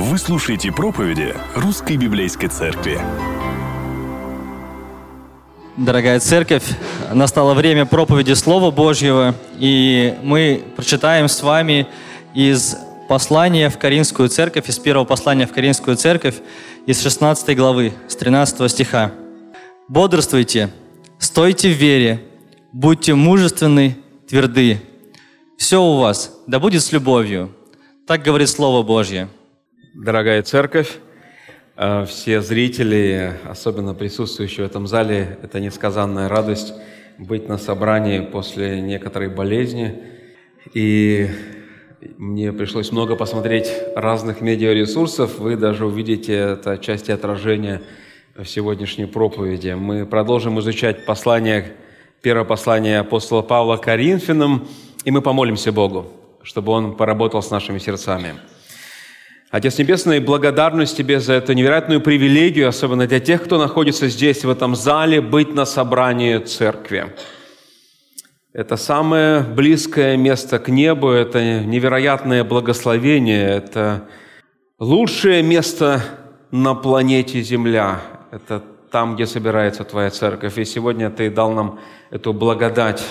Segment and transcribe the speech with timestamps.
[0.00, 3.00] Вы слушаете проповеди Русской Библейской Церкви.
[5.76, 6.62] Дорогая церковь,
[7.12, 11.88] настало время проповеди Слова Божьего, и мы прочитаем с вами
[12.32, 12.76] из
[13.08, 16.36] послания в Каринскую церковь, из первого послания в Каринскую церковь,
[16.86, 19.10] из 16 главы, с 13 стиха.
[19.88, 20.70] «Бодрствуйте,
[21.18, 22.22] стойте в вере,
[22.72, 23.96] будьте мужественны,
[24.28, 24.80] тверды.
[25.56, 27.52] Все у вас, да будет с любовью».
[28.06, 29.28] Так говорит Слово Божье.
[29.94, 30.98] Дорогая церковь,
[31.76, 36.74] э, все зрители, особенно присутствующие в этом зале, это несказанная радость
[37.16, 40.02] быть на собрании после некоторой болезни.
[40.74, 41.28] И
[42.18, 45.38] мне пришлось много посмотреть разных медиаресурсов.
[45.38, 47.80] Вы даже увидите это части отражения
[48.36, 49.70] в сегодняшней проповеди.
[49.70, 51.72] Мы продолжим изучать послание,
[52.20, 54.68] первое послание апостола Павла Коринфянам,
[55.04, 56.12] и мы помолимся Богу,
[56.42, 58.34] чтобы Он поработал с нашими сердцами.
[59.50, 64.50] Отец Небесный, благодарность Тебе за эту невероятную привилегию, особенно для тех, кто находится здесь, в
[64.50, 67.06] этом зале, быть на собрании церкви.
[68.52, 74.08] Это самое близкое место к небу, это невероятное благословение, это
[74.78, 76.02] лучшее место
[76.50, 78.02] на планете Земля.
[78.30, 80.58] Это там, где собирается Твоя церковь.
[80.58, 81.80] И сегодня Ты дал нам
[82.10, 83.02] эту благодать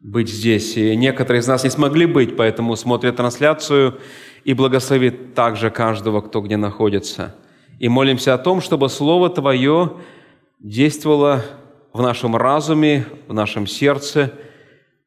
[0.00, 0.76] быть здесь.
[0.76, 3.98] И некоторые из нас не смогли быть, поэтому смотрят трансляцию–
[4.44, 7.34] и благословит также каждого, кто где находится.
[7.78, 9.92] И молимся о том, чтобы Слово Твое
[10.58, 11.42] действовало
[11.92, 14.32] в нашем разуме, в нашем сердце,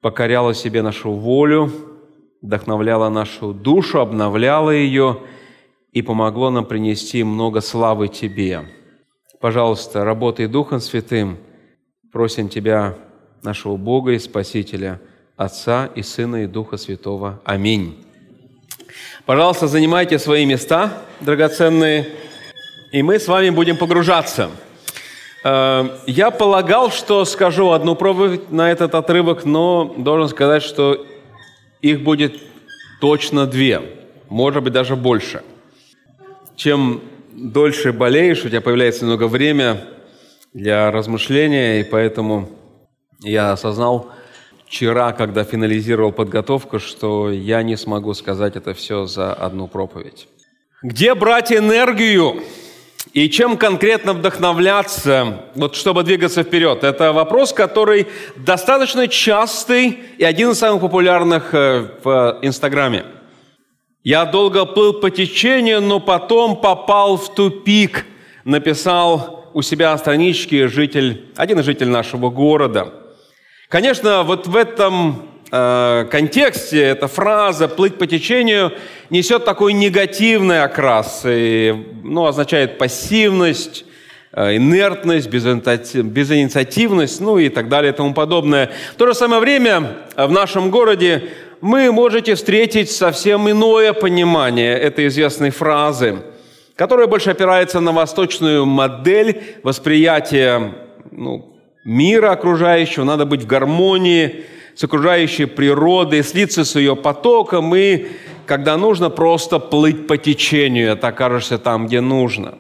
[0.02, 1.72] покоряло себе нашу волю,
[2.42, 5.20] вдохновляло нашу душу, обновляло ее
[5.92, 8.66] и помогло нам принести много славы Тебе.
[9.40, 11.38] Пожалуйста, работай Духом Святым.
[12.12, 12.96] Просим Тебя,
[13.44, 15.02] нашего Бога и Спасителя,
[15.36, 17.42] Отца и Сына и Духа Святого.
[17.44, 18.05] Аминь.
[19.26, 22.08] Пожалуйста, занимайте свои места, драгоценные,
[22.92, 24.52] и мы с вами будем погружаться.
[25.44, 31.06] Э, я полагал, что скажу одну проповедь на этот отрывок, но должен сказать, что
[31.82, 32.42] их будет
[33.02, 33.82] точно две,
[34.30, 35.44] может быть, даже больше.
[36.56, 39.78] Чем дольше болеешь, у тебя появляется много времени
[40.54, 42.50] для размышления, и поэтому
[43.22, 44.12] я осознал,
[44.66, 50.28] вчера, когда финализировал подготовку, что я не смогу сказать это все за одну проповедь.
[50.82, 52.44] Где брать энергию
[53.14, 56.84] и чем конкретно вдохновляться, вот чтобы двигаться вперед?
[56.84, 63.06] Это вопрос, который достаточно частый и один из самых популярных э, в Инстаграме.
[64.04, 68.06] Я долго плыл по течению, но потом попал в тупик,
[68.44, 72.94] написал у себя странички житель, один из жителей нашего города–
[73.68, 78.74] Конечно, вот в этом э, контексте эта фраза «плыть по течению»
[79.10, 81.74] несет такой негативный окрас, и,
[82.04, 83.86] ну, означает пассивность,
[84.34, 88.72] э, инертность, безинициативность, ну и так далее и тому подобное.
[88.94, 95.08] В то же самое время в нашем городе мы можете встретить совсем иное понимание этой
[95.08, 96.18] известной фразы,
[96.76, 100.76] которая больше опирается на восточную модель восприятия
[101.10, 101.55] ну,
[101.86, 108.08] мира окружающего, надо быть в гармонии с окружающей природой, слиться с ее потоком и,
[108.46, 112.56] когда нужно, просто плыть по течению, это окажешься там, где нужно.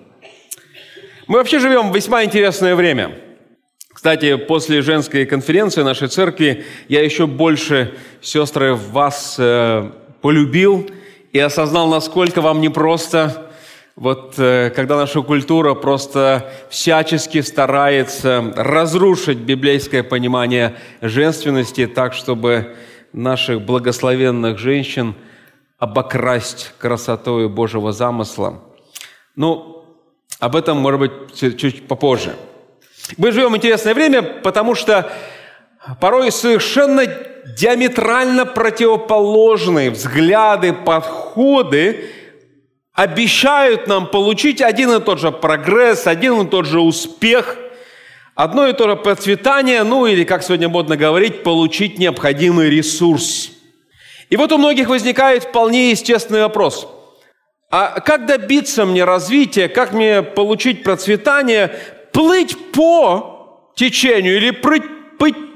[1.27, 3.17] Мы вообще живем в весьма интересное время.
[3.93, 9.89] Кстати, после женской конференции нашей церкви я еще больше, сестры, вас э,
[10.21, 10.89] полюбил
[11.33, 13.44] и осознал, насколько вам непросто
[13.95, 22.75] вот э, когда наша культура просто всячески старается разрушить библейское понимание женственности так, чтобы
[23.13, 25.15] наших благословенных женщин
[25.77, 28.61] обокрасть красотой Божьего замысла.
[29.37, 29.85] Ну,
[30.39, 32.35] об этом, может быть, чуть попозже.
[33.15, 35.09] Мы живем в интересное время, потому что
[36.01, 37.05] порой совершенно
[37.57, 42.09] диаметрально противоположные взгляды, подходы
[42.95, 47.57] обещают нам получить один и тот же прогресс, один и тот же успех,
[48.33, 53.51] одно и то же процветание, ну или, как сегодня модно говорить, получить необходимый ресурс.
[54.29, 56.87] И вот у многих возникает вполне естественный вопрос.
[57.69, 61.75] А как добиться мне развития, как мне получить процветание,
[62.13, 64.83] плыть по течению или плыть,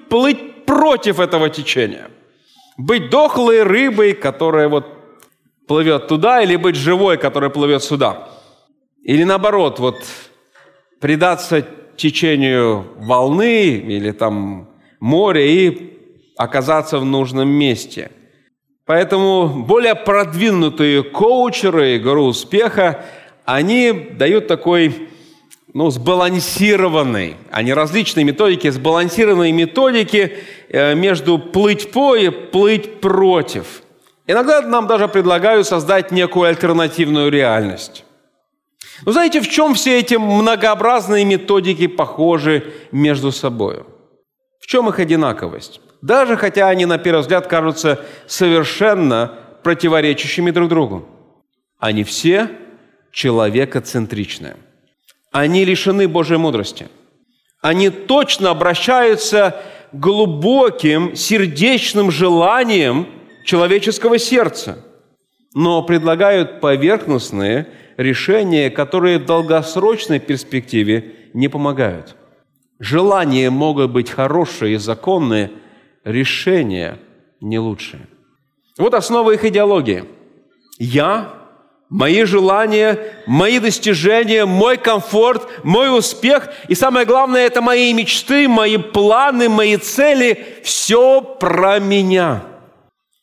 [0.10, 2.10] плыть против этого течения?
[2.78, 4.99] Быть дохлой рыбой, которая вот
[5.70, 8.28] плывет туда, или быть живой, который плывет сюда.
[9.04, 9.98] Или наоборот, вот
[11.00, 11.64] предаться
[11.96, 14.68] течению волны или там
[15.00, 15.94] моря и
[16.38, 18.10] оказаться в нужном месте.
[18.86, 23.06] Поэтому более продвинутые коучеры «Гору успеха»,
[23.46, 25.10] они дают такой
[25.72, 30.34] ну, сбалансированной, а не различные методики, сбалансированные методики
[30.70, 33.84] э, между плыть по и плыть против.
[34.30, 38.06] Иногда нам даже предлагают создать некую альтернативную реальность.
[39.06, 43.84] Но знаете, в чем все эти многообразные методики похожи между собой?
[44.60, 45.82] В чем их одинаковость?
[46.02, 49.34] Даже хотя они на первый взгляд кажутся совершенно
[49.64, 51.06] противоречащими друг другу.
[51.80, 52.50] Они все
[53.12, 54.56] человекоцентричные–
[55.32, 56.88] они лишены Божьей мудрости.
[57.62, 59.62] Они точно обращаются
[59.92, 63.08] глубоким сердечным желаниям
[63.50, 64.78] человеческого сердца,
[65.56, 67.68] но предлагают поверхностные
[67.98, 72.16] решения, которые в долгосрочной перспективе не помогают.
[72.78, 75.50] Желания могут быть хорошие и законные,
[76.04, 77.00] решения
[77.42, 78.08] не лучшие.
[78.78, 80.04] Вот основа их идеологии.
[80.78, 81.34] Я
[81.90, 86.50] мои желания, мои достижения, мой комфорт, мой успех.
[86.68, 90.46] И самое главное, это мои мечты, мои планы, мои цели.
[90.64, 92.44] Все про меня.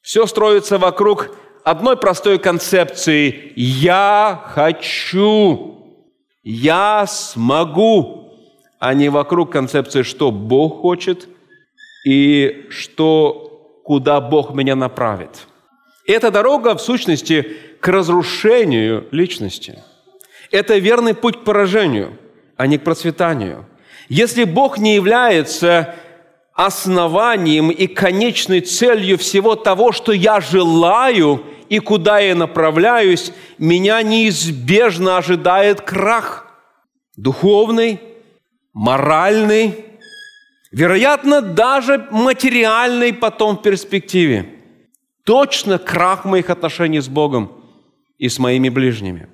[0.06, 3.52] Все строится вокруг одной простой концепции.
[3.56, 5.84] Я хочу,
[6.44, 8.32] я смогу,
[8.78, 11.26] а не вокруг концепции, что Бог хочет
[12.04, 15.48] и что, куда Бог меня направит.
[16.06, 19.82] Эта дорога, в сущности, к разрушению личности.
[20.52, 22.16] Это верный путь к поражению,
[22.56, 23.66] а не к процветанию.
[24.08, 25.96] Если Бог не является
[26.56, 35.18] основанием и конечной целью всего того, что я желаю и куда я направляюсь, меня неизбежно
[35.18, 36.46] ожидает крах.
[37.16, 38.00] Духовный,
[38.72, 39.84] моральный,
[40.70, 44.54] вероятно, даже материальный потом в перспективе.
[45.24, 47.52] Точно крах моих отношений с Богом–
[48.18, 49.28] и с моими ближними.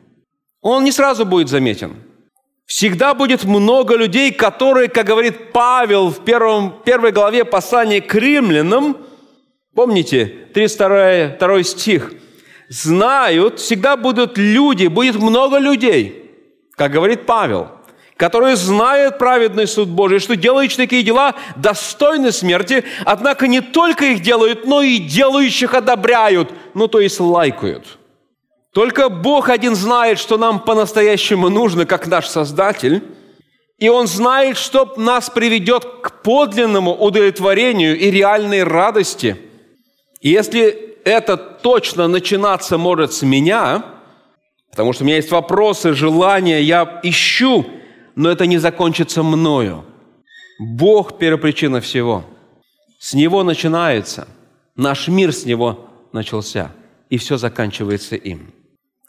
[0.61, 1.97] Он не сразу будет заметен.
[2.73, 8.97] Всегда будет много людей, которые, как говорит Павел в первом, первой главе послания к римлянам,
[9.75, 12.15] помните, 32 2 стих,
[12.71, 16.31] знают, всегда будут люди, будет много людей,
[16.75, 17.69] как говорит Павел,
[18.17, 24.23] которые знают праведный суд Божий, что делающие такие дела достойны смерти, однако не только их
[24.23, 27.99] делают, но и делающих одобряют, ну то есть лайкают–
[28.73, 33.03] только Бог один знает, что нам по-настоящему нужно, как наш Создатель,
[33.79, 39.37] и Он знает, что нас приведет к подлинному удовлетворению и реальной радости.
[40.21, 43.85] И если это точно начинаться может с меня,
[44.71, 47.67] потому что у меня есть вопросы, желания, я ищу,
[48.15, 49.85] но это не закончится мною.
[50.59, 52.25] Бог– первопричина всего.
[53.01, 54.29] С Него начинается.
[54.77, 56.71] Наш мир с Него начался.
[57.11, 58.55] И все заканчивается им.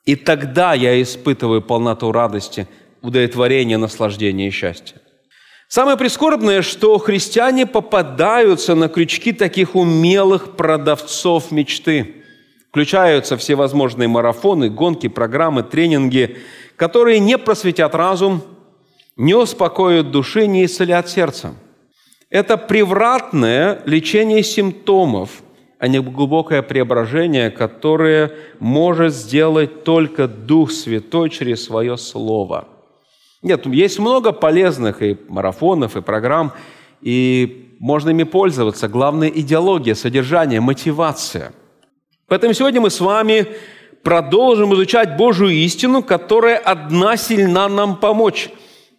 [0.05, 2.67] И тогда я испытываю полноту радости,
[3.01, 4.97] удовлетворения, наслаждения и счастья.
[5.67, 12.15] Самое прискорбное, что христиане попадаются на крючки таких умелых продавцов мечты.
[12.69, 16.37] Включаются всевозможные марафоны, гонки, программы, тренинги,
[16.75, 18.43] которые не просветят разум,
[19.15, 21.53] не успокоят души, не исцелят сердце.
[22.29, 25.42] Это превратное лечение симптомов,
[25.83, 28.31] а не глубокое преображение, которое
[28.61, 32.69] может сделать только Дух Святой через свое Слово.
[33.41, 36.53] Нет, есть много полезных и марафонов, и программ,
[37.01, 38.87] и можно ими пользоваться.
[38.87, 41.51] Главное– идеология, содержание, мотивация.
[42.29, 43.47] Поэтому сегодня мы с вами
[44.03, 48.49] продолжим изучать Божью истину, которая одна сильна нам помочь,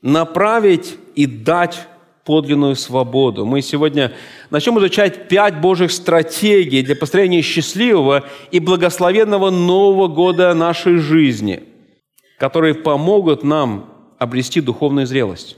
[0.02, 1.88] направить и дать
[2.24, 3.44] подлинную свободу.
[3.44, 4.12] Мы сегодня
[4.50, 11.64] начнем изучать пять Божьих стратегий для построения счастливого и благословенного Нового года нашей жизни,
[12.38, 15.56] которые помогут нам обрести духовную зрелость.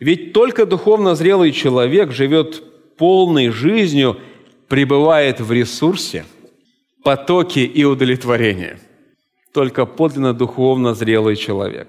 [0.00, 2.62] Ведь только духовно зрелый человек живет
[2.96, 4.18] полной жизнью,
[4.68, 6.24] пребывает в ресурсе,
[7.04, 8.78] потоке и удовлетворении.
[9.52, 11.88] Только подлинно духовно зрелый человек.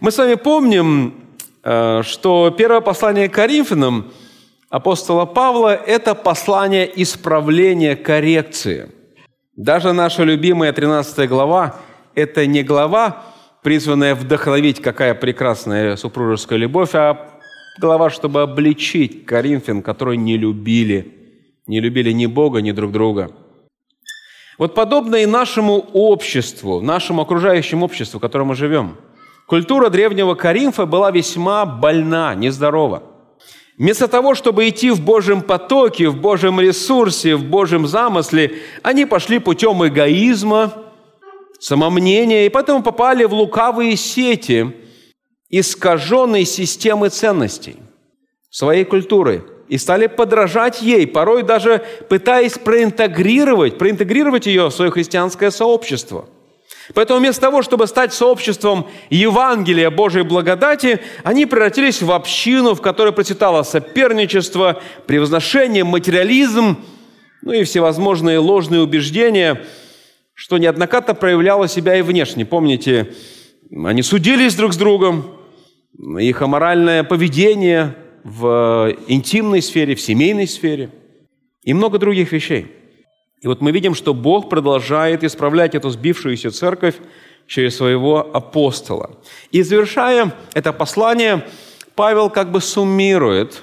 [0.00, 1.25] Мы с вами помним
[1.66, 4.12] что первое послание Коринфянам
[4.70, 8.92] апостола Павла– это послание исправления, коррекции.
[9.56, 11.80] Даже наша любимая 13 глава–
[12.14, 13.24] это не глава,
[13.64, 17.30] призванная вдохновить, какая прекрасная супружеская любовь, а
[17.80, 21.14] глава, чтобы обличить Коринфян, которые не любили,
[21.66, 23.32] не любили ни Бога, ни друг друга.
[24.56, 28.98] Вот подобно и нашему обществу, нашему окружающему обществу, в котором мы живем–
[29.46, 33.04] Культура древнего Каримфа была весьма больна, нездорова.
[33.78, 39.38] Вместо того, чтобы идти в Божьем потоке, в Божьем ресурсе, в Божьем замысле, они пошли
[39.38, 40.72] путем эгоизма,
[41.60, 44.74] самомнения, и поэтому попали в лукавые сети
[45.48, 47.76] искаженной системы ценностей,
[48.50, 55.52] своей культуры, и стали подражать ей, порой даже пытаясь проинтегрировать, проинтегрировать ее в свое христианское
[55.52, 56.28] сообщество–
[56.94, 63.12] Поэтому вместо того, чтобы стать сообществом Евангелия Божьей благодати, они превратились в общину, в которой
[63.12, 66.78] процветало соперничество, превозношение, материализм,
[67.42, 69.62] ну и всевозможные ложные убеждения,
[70.34, 72.44] что неоднократно проявляло себя и внешне.
[72.44, 73.14] Помните,
[73.72, 75.24] они судились друг с другом,
[76.18, 80.90] их аморальное поведение в интимной сфере, в семейной сфере
[81.62, 82.66] и много других вещей–
[83.42, 86.96] и вот мы видим, что Бог продолжает исправлять эту сбившуюся церковь
[87.46, 89.18] через своего апостола.
[89.50, 91.46] И завершая это послание,
[91.94, 93.62] Павел как бы суммирует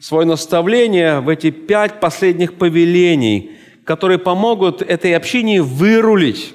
[0.00, 3.52] свое наставление в эти пять последних повелений,
[3.84, 6.54] которые помогут этой общине вырулить,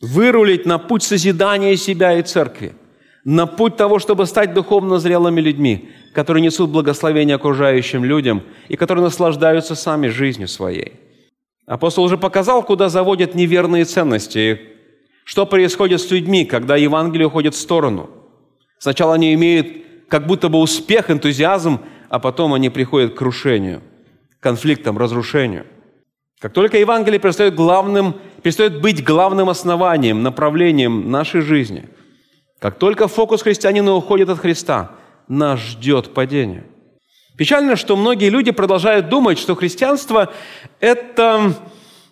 [0.00, 2.74] вырулить на путь созидания себя и церкви,
[3.24, 9.04] на путь того, чтобы стать духовно зрелыми людьми, которые несут благословение окружающим людям и которые
[9.04, 11.09] наслаждаются сами жизнью своей.
[11.70, 14.60] Апостол уже показал, куда заводят неверные ценности,
[15.22, 18.10] что происходит с людьми, когда Евангелие уходит в сторону.
[18.80, 19.68] Сначала они имеют
[20.08, 23.82] как будто бы успех, энтузиазм, а потом они приходят к крушению,
[24.40, 25.64] конфликтам, разрушению.
[26.40, 31.88] Как только Евангелие перестает, главным, перестает быть главным основанием, направлением нашей жизни,
[32.58, 34.96] как только фокус христианина уходит от Христа,
[35.28, 36.64] нас ждет падение–
[37.40, 40.30] Печально, что многие люди продолжают думать, что христианство–
[40.80, 41.54] это,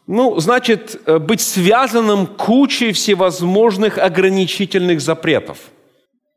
[0.06, 5.58] ну, значит, э, быть связанным кучей всевозможных ограничительных запретов.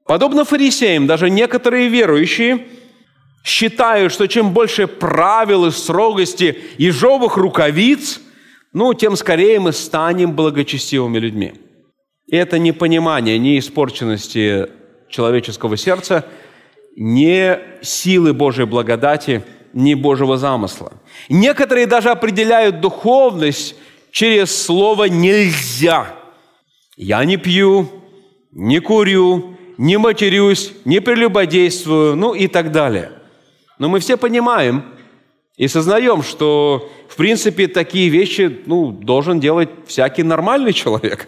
[0.05, 2.67] Подобно фарисеям, даже некоторые верующие
[3.45, 8.19] считают, что чем больше правил и строгости ежовых рукавиц,
[8.73, 11.53] ну, тем скорее мы станем благочестивыми людьми.
[12.27, 14.67] И это непонимание, неиспорченности
[15.07, 16.25] человеческого сердца–
[16.95, 19.43] не силы Божьей благодати,
[19.73, 20.93] не Божьего замысла.
[21.29, 23.75] Некоторые даже определяют духовность
[24.11, 26.13] через слово «нельзя».
[26.97, 27.89] Я не пью,
[28.51, 33.13] не курю, не матерюсь, не прелюбодействую, ну и так далее.
[33.79, 34.83] Но мы все понимаем
[35.57, 41.27] и сознаем, что, в принципе, такие вещи ну, должен делать всякий нормальный человек.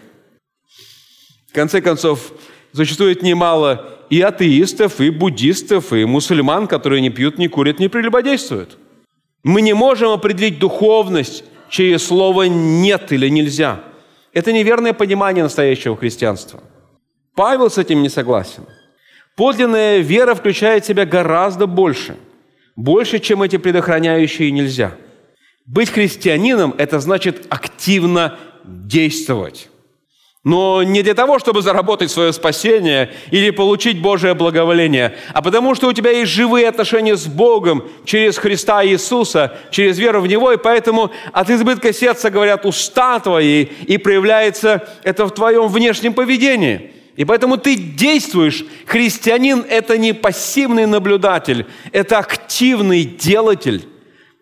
[1.48, 2.32] В конце концов,
[2.74, 8.78] существует немало и атеистов, и буддистов, и мусульман, которые не пьют, не курят, не прелюбодействуют.
[9.42, 13.80] Мы не можем определить духовность через слово «нет» или «нельзя».
[14.32, 16.62] Это неверное понимание настоящего христианства.
[17.34, 18.64] Павел с этим не согласен.
[19.36, 22.16] Подлинная вера включает в себя гораздо больше.
[22.76, 24.96] Больше, чем эти предохраняющие «нельзя».
[25.66, 29.68] Быть христианином– это значит активно действовать
[30.44, 35.88] но не для того, чтобы заработать свое спасение или получить Божие благоволение, а потому что
[35.88, 40.58] у тебя есть живые отношения с Богом через Христа Иисуса, через веру в Него, и
[40.58, 46.92] поэтому от избытка сердца говорят уста твои, и проявляется это в твоем внешнем поведении.
[47.16, 48.64] И поэтому ты действуешь.
[48.86, 53.86] Христианин– это не пассивный наблюдатель, это активный делатель,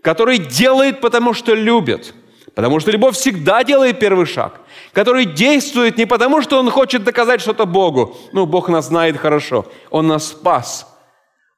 [0.01, 2.15] который делает, потому что любит.
[2.55, 4.61] Потому что любовь всегда делает первый шаг
[4.93, 8.17] который действует не потому, что он хочет доказать что-то Богу.
[8.33, 10.87] Ну, Бог нас знает хорошо, Он нас спас,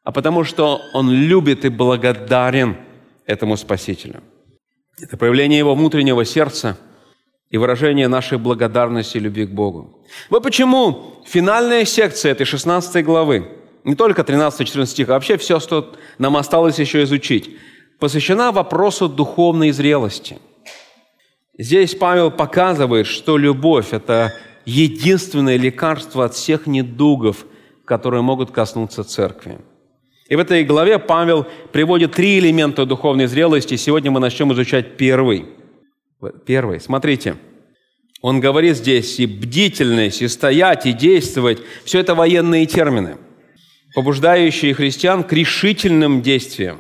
[0.05, 2.77] а потому что Он любит и благодарен
[3.27, 4.23] этому Спасителю.
[5.01, 6.79] Это проявление Его внутреннего сердца
[7.51, 10.01] и выражение нашей благодарности и любви к Богу.
[10.31, 13.49] Вот почему финальная секция этой 16 главы,
[13.85, 17.57] не только 13-14 стих, а вообще все, что нам осталось еще изучить,
[17.99, 20.39] посвящена вопросу духовной зрелости–
[21.57, 24.33] Здесь Павел показывает, что любовь– это
[24.65, 27.47] единственное лекарство от всех недугов,
[27.85, 29.59] которые могут коснуться церкви.
[30.29, 33.77] И в этой главе Павел приводит три элемента духовной зрелости.
[33.77, 35.47] Сегодня мы начнем изучать первый.
[36.45, 36.81] Первый.
[36.81, 37.37] Смотрите.
[38.21, 41.59] Он говорит здесь и бдительность, и стоять, и действовать.
[41.85, 43.19] Все это военные термины,
[43.95, 46.79] побуждающие христиан к решительным действиям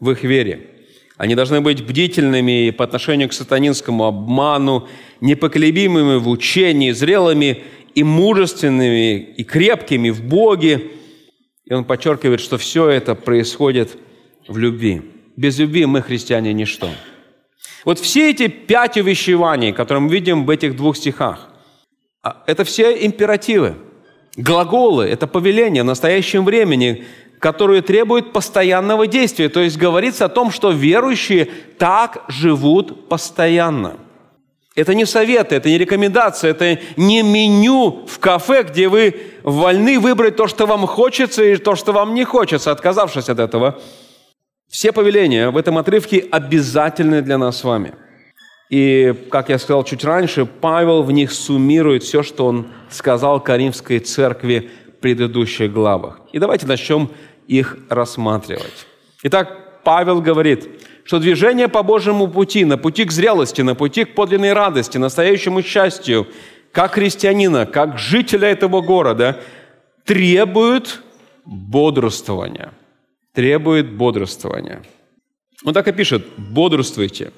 [0.00, 0.70] в их вере–
[1.16, 4.88] они должны быть бдительными по отношению к сатанинскому обману,
[5.20, 7.62] непоколебимыми в учении, зрелыми
[7.94, 10.90] и мужественными, и крепкими в Боге.
[11.64, 13.96] И он подчеркивает, что все это происходит
[14.46, 15.02] в любви.
[15.36, 16.90] Без любви мы, христиане, ничто.
[17.84, 21.48] Вот все эти пять увещеваний, которые мы видим в этих двух стихах,
[22.22, 23.76] а, это все императивы.
[24.36, 27.04] Глаголы– это повеление в настоящем времени,
[27.46, 29.48] которые требуют постоянного действия.
[29.48, 31.48] То есть говорится о том, что верующие
[31.78, 33.98] так живут постоянно.
[34.74, 40.34] Это не советы, это не рекомендация, это не меню в кафе, где вы вольны выбрать
[40.34, 43.78] то, что вам хочется, и то, что вам не хочется, отказавшись от этого.
[44.68, 47.94] Все повеления в этом отрывке обязательны для нас с вами.
[48.70, 54.00] И, как я сказал чуть раньше, Павел в них суммирует все, что он сказал Каримской
[54.00, 56.22] церкви в предыдущих главах.
[56.32, 57.08] И давайте начнем
[57.48, 58.86] их рассматривать.
[59.22, 60.68] Итак, Павел говорит,
[61.04, 65.62] что движение по Божьему пути, на пути к зрелости, на пути к подлинной радости, настоящему
[65.62, 66.26] счастью,
[66.72, 69.40] как христианина, как жителя этого города,
[70.04, 71.00] требует
[71.44, 72.72] бодрствования.
[73.32, 74.82] Требует бодрствования.
[75.64, 77.32] Он так и пишет, бодрствуйте.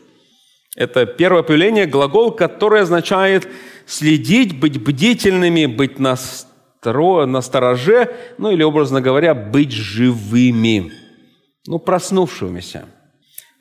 [0.76, 3.48] Это первое появление, глагол, который означает
[3.86, 5.98] следить, быть бдительными, быть
[6.84, 10.92] на, на стороже, ну или, образно говоря, быть живыми,
[11.66, 12.86] ну, проснувшимися.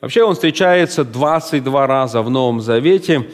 [0.00, 3.28] Вообще он встречается 22 раза в Новом Завете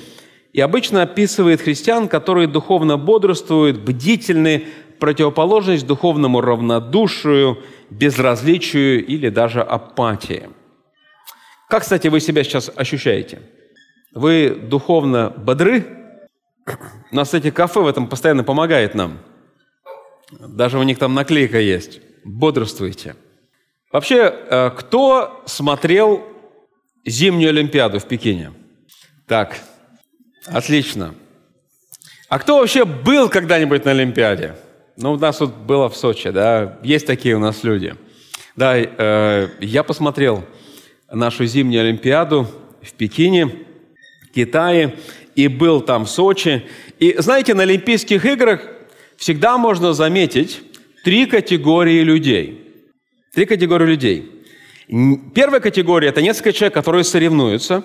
[0.52, 4.64] и обычно описывает христиан, которые духовно бодрствуют, бдительны,
[4.98, 7.58] противоположность духовному равнодушию,
[7.90, 10.48] безразличию или даже апатии.
[11.68, 13.42] Как, кстати, вы себя сейчас ощущаете?
[14.14, 15.84] Вы духовно бодры?
[17.10, 19.18] У нас, кстати, кафе в этом постоянно помогает нам.
[20.30, 22.00] Даже у них там наклейка есть.
[22.24, 23.16] Бодрствуйте.
[23.92, 26.24] Вообще, э, кто смотрел
[27.04, 28.52] зимнюю Олимпиаду в Пекине.
[29.26, 29.58] Так,
[30.46, 31.14] отлично.
[32.28, 34.56] А кто вообще был когда-нибудь на Олимпиаде?
[34.96, 37.94] Ну, у нас тут было в Сочи, да, есть такие у нас люди.
[38.56, 40.44] Да, э, я посмотрел
[41.10, 42.48] нашу зимнюю Олимпиаду
[42.82, 43.50] в Пекине,
[44.34, 44.96] Китае,
[45.34, 46.64] и был там в Сочи.
[46.98, 48.62] И знаете, на Олимпийских играх
[49.16, 50.62] всегда можно заметить
[51.04, 52.60] три категории людей.
[53.34, 54.30] Три категории людей.
[55.34, 57.84] Первая категория– это несколько человек, которые соревнуются.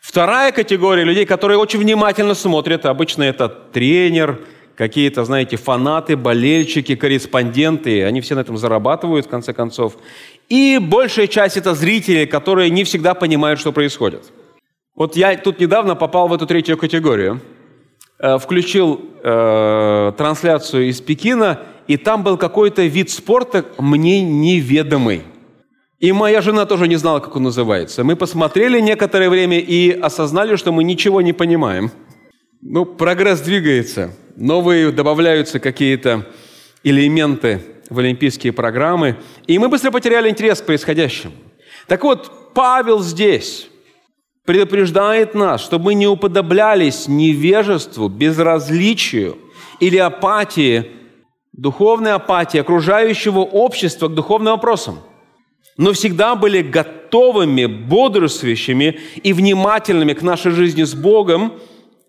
[0.00, 2.84] Вторая категория людей, которые очень внимательно смотрят.
[2.86, 4.40] Обычно это тренер,
[4.76, 8.04] какие-то, знаете, фанаты, болельщики, корреспонденты.
[8.04, 9.96] Они все на этом зарабатывают, в конце концов.
[10.48, 14.32] И большая часть– это зрители, которые не всегда понимают, что происходит.
[14.94, 17.40] Вот я тут недавно попал в эту третью категорию.
[18.18, 25.22] Э, включил э, трансляцию из Пекина, и там был какой-то вид спорта мне неведомый–
[25.98, 28.04] и моя жена тоже не знала, как он называется.
[28.04, 31.90] Мы посмотрели некоторое время и осознали, что мы ничего не понимаем.
[32.60, 34.12] Ну, прогресс двигается.
[34.36, 36.26] Новые добавляются какие-то
[36.82, 39.16] элементы в олимпийские программы.
[39.46, 41.32] И мы быстро потеряли интерес к происходящему.
[41.86, 43.70] Так вот, Павел здесь
[44.46, 49.36] предупреждает нас, чтобы мы не уподоблялись невежеству, безразличию
[49.80, 50.90] или апатии,
[51.52, 55.00] духовной апатии окружающего общества к духовным вопросам–
[55.76, 61.54] но всегда были готовыми, бодрствующими и внимательными к нашей жизни с Богом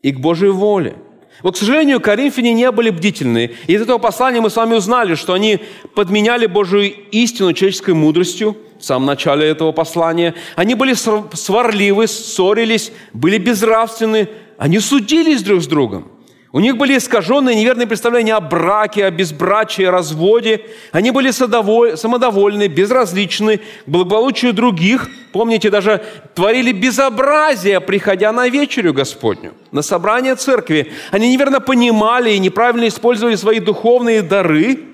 [0.02, 0.95] и к Божьей воле.
[1.43, 3.52] Вот, к сожалению, коринфяне не были бдительны.
[3.67, 5.60] И из этого послания мы с вами узнали, что они
[5.93, 10.34] подменяли Божию истину человеческой мудростью в самом начале этого послания.
[10.56, 16.12] Они были сварливы, ссорились, были безнравственны, они судились друг с другом–
[16.54, 20.62] у них были искаженные неверные представления о браке, о безбрачии, о разводе.
[20.94, 25.10] Они были самодовольны, безразличны к благополучию других.
[25.34, 26.04] Помните, даже
[26.36, 30.94] творили безобразие, приходя на вечерю Господню, на собрание церкви.
[31.12, 34.86] Они неверно понимали и неправильно использовали свои духовные дары.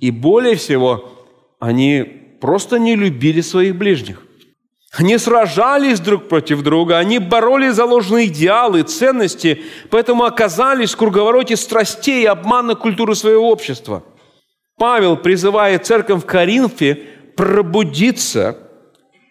[0.00, 1.26] И более всего,
[1.58, 2.02] они
[2.40, 4.22] просто не любили своих ближних.
[4.92, 11.56] Они сражались друг против друга, они боролись за ложные идеалы, ценности, поэтому оказались в круговороте
[11.56, 14.02] страстей и обмана культуры своего общества.
[14.76, 17.04] Павел призывает церковь в Коринфе
[17.36, 18.58] пробудиться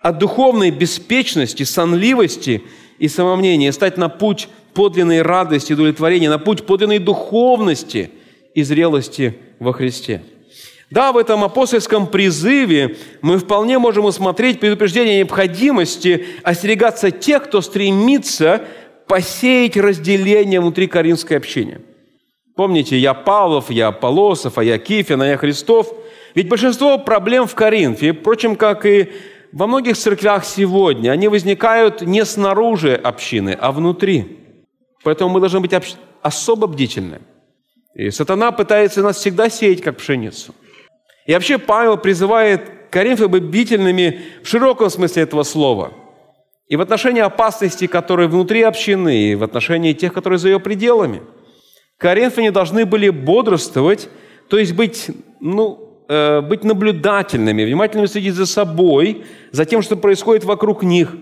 [0.01, 2.63] от духовной беспечности, сонливости
[2.97, 8.09] и самомнения, стать на путь подлинной радости и удовлетворения, на путь подлинной духовности
[8.55, 10.23] и зрелости во Христе.
[10.91, 18.65] Да, в этом апостольском призыве мы вполне можем усмотреть предупреждение необходимости остерегаться тех, кто стремится
[19.07, 21.79] посеять разделение внутри Каринской общины.
[22.57, 25.93] Помните, я Павлов, я Аполосов, а я Кифин, а я Христов.
[26.35, 29.13] Ведь большинство проблем в Коринфе, впрочем, как и
[29.53, 34.39] во многих церквях сегодня, они возникают не снаружи общины, а внутри.
[35.03, 35.71] Поэтому мы должны быть
[36.21, 37.21] особо бдительны.
[37.95, 40.53] И сатана пытается нас всегда сеять, как пшеницу.
[41.31, 45.93] И вообще Павел призывает Коринфы быть бдительными в широком смысле этого слова.
[46.67, 51.21] И в отношении опасностей, которые внутри общины, и в отношении тех, которые за ее пределами.
[51.97, 54.09] Коринфяне должны были бодрствовать,
[54.49, 55.07] то есть быть
[55.39, 61.15] ну, э, быть наблюдательными, внимательными следить за собой, за тем, что происходит вокруг них.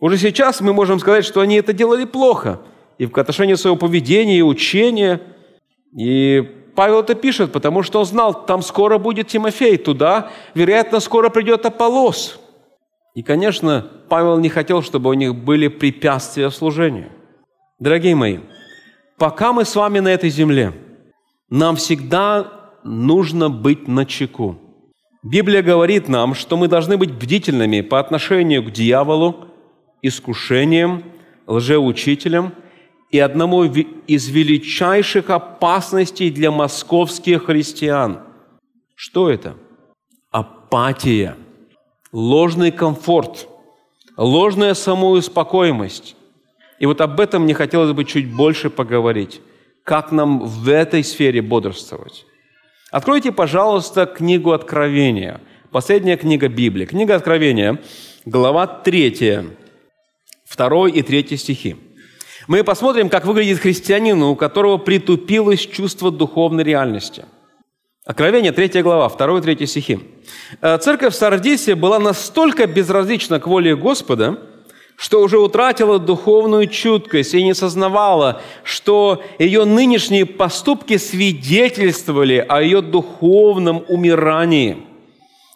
[0.00, 2.60] Уже сейчас мы можем сказать, что они это делали плохо
[2.98, 5.22] и в отношении своего поведения и учения.
[5.96, 11.28] И Павел это пишет, потому что он знал, там скоро будет Тимофей, туда, вероятно, скоро
[11.28, 12.40] придет Аполос.
[13.14, 17.06] И, конечно, Павел не хотел, чтобы у них были препятствия в служении.
[17.78, 18.38] Дорогие мои,
[19.18, 20.72] пока мы с вами на этой земле,
[21.48, 24.56] нам всегда нужно быть на чеку.
[25.22, 29.46] Библия говорит нам, что мы должны быть бдительными по отношению к дьяволу,
[30.02, 31.04] искушениям,
[31.46, 32.52] лжеучителям–
[33.14, 38.18] и одному из величайших опасностей для московских христиан.
[38.96, 39.54] Что это?
[40.32, 41.36] Апатия,
[42.10, 43.46] ложный комфорт,
[44.16, 46.16] ложная самоуспокоимость.
[46.80, 49.40] И вот об этом мне хотелось бы чуть больше поговорить.
[49.84, 52.26] Как нам в этой сфере бодрствовать?
[52.90, 55.40] Откройте, пожалуйста, книгу Откровения.
[55.70, 56.84] Последняя книга Библии.
[56.84, 57.80] Книга Откровения,
[58.24, 59.50] глава 3,
[60.56, 61.76] 2 и 3 стихи.
[62.46, 67.24] Мы посмотрим, как выглядит христианин, у которого притупилось чувство духовной реальности.
[68.04, 70.00] Откровение, 3 глава, 2 и 3 стихи.
[70.60, 74.38] «Э, церковь в Сардисе была настолько безразлична к воле Господа,
[74.96, 82.82] что уже утратила духовную чуткость и не сознавала, что ее нынешние поступки свидетельствовали о ее
[82.82, 84.76] духовном умирании.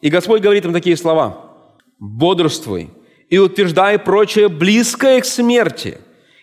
[0.00, 1.44] И Господь говорит им такие слова.
[1.98, 2.90] «Бодрствуй
[3.28, 5.98] и утверждай прочее близкое к смерти,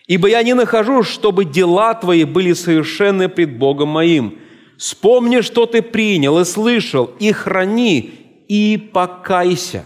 [0.06, 4.38] Ибо я не нахожу, чтобы дела твои были совершенны пред Богом моим.
[4.78, 9.84] Вспомни, что ты принял и слышал, и храни, и покайся.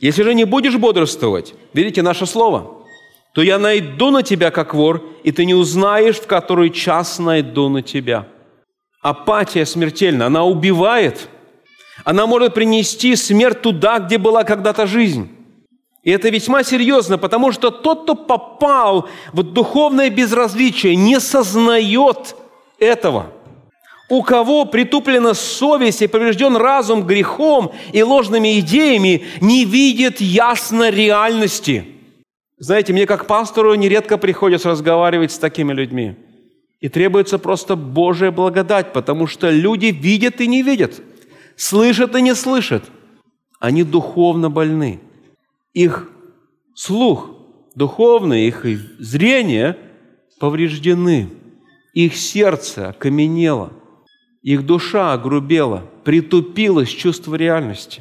[0.00, 2.84] Если же не будешь бодрствовать, видите наше слово,
[3.34, 7.68] то я найду на тебя, как вор, и ты не узнаешь, в который час найду
[7.68, 8.26] на тебя.
[9.00, 11.28] Апатия смертельна, она убивает.
[12.04, 15.35] Она может принести смерть туда, где была когда-то жизнь.
[16.06, 22.36] И это весьма серьезно, потому что тот, кто попал в духовное безразличие, не сознает
[22.78, 23.32] этого.
[24.08, 31.88] У кого притуплена совесть и поврежден разум грехом и ложными идеями, не видит ясно реальности.
[32.56, 36.14] Знаете, мне как пастору нередко приходится разговаривать с такими людьми.
[36.78, 41.02] И требуется просто Божья благодать, потому что люди видят и не видят,
[41.56, 42.84] слышат и не слышат.
[43.58, 45.00] Они духовно больны
[45.76, 46.08] их
[46.74, 47.28] слух
[47.74, 48.64] духовный, их
[48.98, 49.76] зрение
[50.40, 51.28] повреждены,
[51.92, 53.74] их сердце окаменело,
[54.42, 58.00] их душа огрубела, притупилось чувство реальности.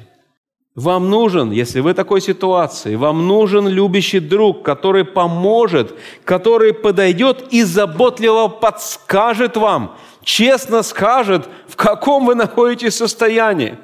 [0.74, 7.48] Вам нужен, если вы в такой ситуации, вам нужен любящий друг, который поможет, который подойдет
[7.52, 13.78] и заботливо подскажет вам, честно скажет, в каком вы находитесь состоянии.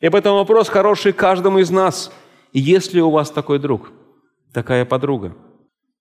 [0.00, 2.10] И поэтому вопрос хороший каждому из нас–
[2.56, 3.92] и есть ли у вас такой друг,
[4.54, 5.34] такая подруга?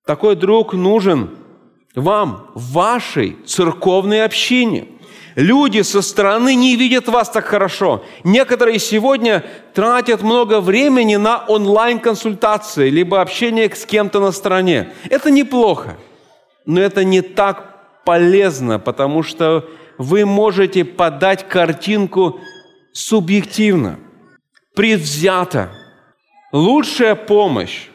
[0.05, 1.31] Такой друг нужен
[1.95, 4.87] вам, в вашей церковной общине.
[5.35, 8.05] Люди со стороны не видят вас так хорошо.
[8.23, 14.93] Некоторые сегодня тратят много времени на онлайн-консультации, либо общение с кем-то на стороне.
[15.09, 15.97] Это неплохо,
[16.65, 22.39] но это не так полезно, потому что вы можете подать картинку
[22.93, 23.99] субъективно,
[24.73, 25.69] предвзято–
[26.51, 27.87] Лучшая помощь,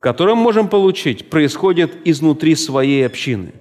[0.00, 3.52] которую мы можем получить, происходит изнутри своей общины.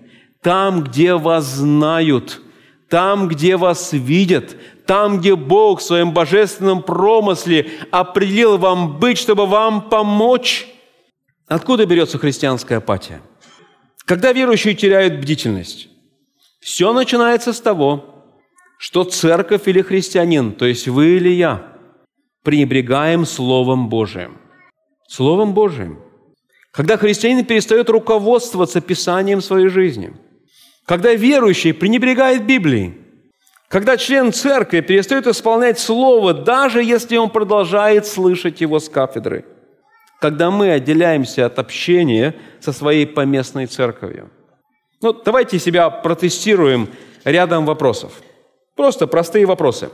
[0.42, 2.42] Там, где вас знают,
[2.90, 4.56] там, где вас видят,
[4.86, 10.68] там, где Бог в своем божественном промысле определил вам быть, чтобы вам помочь.
[11.48, 13.22] Откуда берется христианская апатия?
[14.06, 15.90] Когда верующие теряют бдительность,
[16.60, 18.24] все начинается с того,
[18.78, 21.66] что церковь или христианин, то есть вы или я–
[22.44, 24.38] пренебрегаем Словом Божиим.
[25.08, 26.00] Словом Божиим.
[26.72, 30.14] Когда христианин перестает руководствоваться Писанием своей жизни.
[30.86, 32.98] Когда верующий пренебрегает Библией.
[33.68, 39.46] Когда член церкви перестает исполнять Слово, даже если он продолжает слышать его с кафедры.
[40.20, 44.30] Когда мы отделяемся от общения со своей поместной церковью.
[45.02, 46.90] Ну, давайте себя протестируем
[47.24, 48.12] рядом вопросов.
[48.76, 49.90] Просто простые вопросы.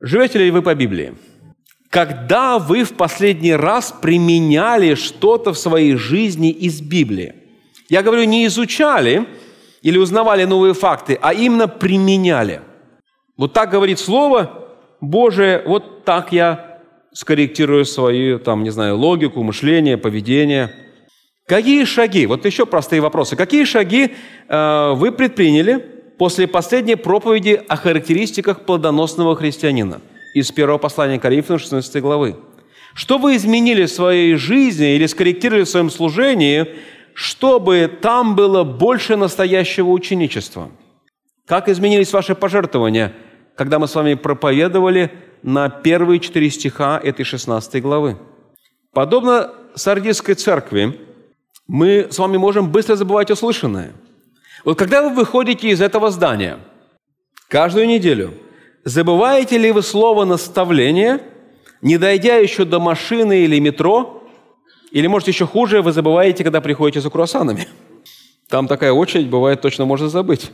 [0.00, 1.14] Живете ли вы по Библии?
[1.92, 7.34] Когда вы в последний раз применяли что-то в своей жизни из Библии.
[7.90, 9.26] Я говорю, не изучали
[9.82, 12.62] или узнавали новые факты, а именно применяли.
[13.36, 14.70] Вот так говорит Слово
[15.02, 16.78] Божие, вот так я
[17.12, 20.74] скорректирую свою, там, не знаю, логику, мышление, поведение.
[21.46, 24.14] Какие шаги, вот еще простые вопросы, какие шаги
[24.48, 25.76] э, вы предприняли
[26.16, 30.00] после последней проповеди о характеристиках плодоносного христианина
[30.34, 32.36] из первого послания Коринфянам 16 главы.
[32.94, 36.66] Что вы изменили в своей жизни или скорректировали в своем служении,
[37.14, 40.70] чтобы там было больше настоящего ученичества?
[41.46, 43.14] Как изменились ваши пожертвования,
[43.56, 45.10] когда мы с вами проповедовали
[45.42, 48.18] на первые четыре стиха этой 16 главы?
[48.92, 51.00] Подобно Сардийской церкви,
[51.66, 53.92] мы с вами можем быстро забывать услышанное.
[54.64, 56.58] Вот когда вы выходите из этого здания,
[57.48, 58.34] каждую неделю,
[58.84, 61.20] забываете ли вы слово наставления,
[61.80, 64.22] не дойдя еще до машины или метро,
[64.90, 67.68] или, может, еще хуже, вы забываете, когда приходите за круассанами.
[68.48, 70.50] Там такая очередь, бывает, точно можно забыть.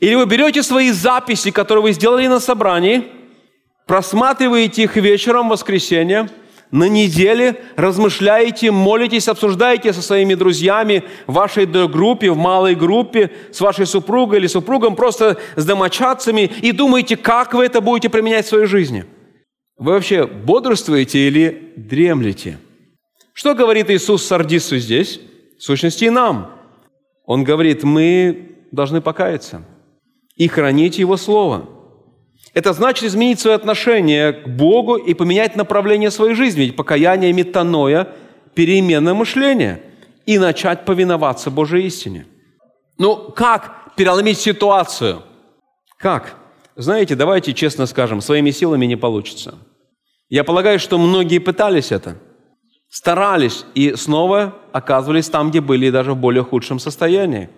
[0.00, 3.04] Или вы берете свои записи, которые вы сделали на собрании,
[3.86, 6.28] просматриваете их вечером в воскресенье–
[6.70, 13.60] на неделе размышляете, молитесь, обсуждаете со своими друзьями в вашей группе, в малой группе, с
[13.60, 18.48] вашей супругой или супругом, просто с домочадцами и думаете, как вы это будете применять в
[18.48, 19.04] своей жизни.
[19.76, 22.58] Вы вообще бодрствуете или дремлете?
[23.32, 25.20] Что говорит Иисус Сардису здесь?
[25.58, 26.52] В сущности, и нам.
[27.24, 29.64] Он говорит, мы должны покаяться
[30.36, 31.68] и хранить Его Слово–
[32.54, 36.62] это значит изменить свое отношение к Богу и поменять направление своей жизни.
[36.62, 38.08] Ведь покаяние– метаноя,
[38.54, 39.82] перемена мышления
[40.24, 42.26] и начать повиноваться Божьей истине.
[42.96, 45.22] Ну, как переломить ситуацию?
[45.98, 46.36] Как?
[46.76, 49.56] Знаете, давайте честно скажем, своими силами не получится.
[50.28, 52.18] Я полагаю, что многие пытались это,
[52.88, 57.50] старались и снова оказывались там, где были, и даже в более худшем состоянии.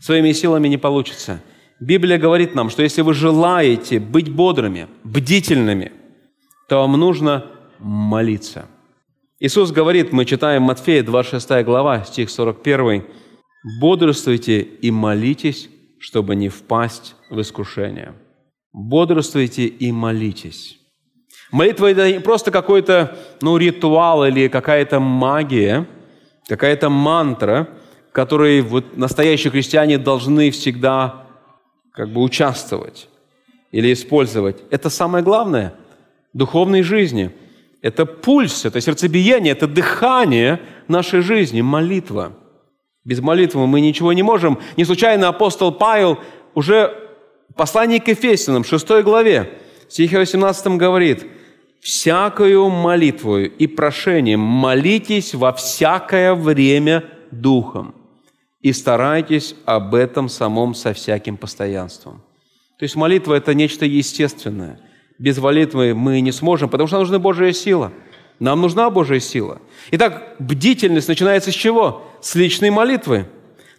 [0.00, 1.42] Своими силами не получится–
[1.82, 5.90] Библия говорит нам, что если вы желаете быть бодрыми, бдительными,
[6.68, 7.46] то вам нужно
[7.80, 8.66] молиться.
[9.40, 13.02] Иисус говорит, мы читаем Матфея, 26 глава, стих 41,
[13.80, 15.68] «Бодрствуйте и молитесь,
[15.98, 18.14] чтобы не впасть в искушение».
[18.72, 20.78] Бодрствуйте и молитесь.
[21.50, 25.88] Молитва– это не просто какой-то ну, ритуал или какая-то магия,
[26.46, 27.68] какая-то мантра,
[28.12, 31.22] которой вот настоящие христиане должны всегда
[31.92, 33.08] как бы участвовать
[33.70, 34.62] или использовать.
[34.70, 35.74] Это самое главное
[36.32, 37.30] духовной жизни.
[37.82, 42.32] Это пульс, это сердцебиение, это дыхание нашей жизни, молитва.
[43.04, 44.58] Без молитвы мы ничего не можем.
[44.76, 46.18] Не случайно апостол Павел
[46.54, 46.96] уже
[47.50, 51.26] в послании к Ефесянам, 6 главе, стихе 18 говорит,
[51.80, 58.01] «Всякою молитвою и прошением молитесь во всякое время Духом»
[58.62, 62.22] и старайтесь об этом самом со всяким постоянством.
[62.78, 64.80] То есть молитва– это нечто естественное.
[65.18, 67.92] Без молитвы мы не сможем, потому что нам нужна Божья сила.
[68.38, 69.60] Нам нужна Божья сила.
[69.90, 72.02] Итак, бдительность начинается с чего?
[72.20, 73.26] С личной молитвы.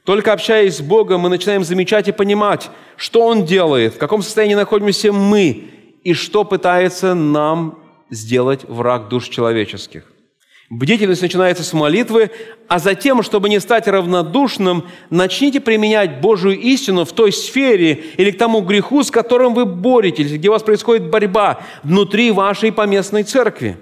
[0.05, 4.55] Только общаясь с Богом, мы начинаем замечать и понимать, что Он делает, в каком состоянии
[4.55, 5.69] находимся мы
[6.03, 10.12] и что пытается нам сделать враг душ человеческих.
[10.69, 12.31] Бдительность начинается с молитвы,
[12.67, 18.37] а затем, чтобы не стать равнодушным, начните применять Божию истину в той сфере или к
[18.37, 23.77] тому греху, с которым вы боретесь, где у вас происходит борьба внутри вашей поместной церкви.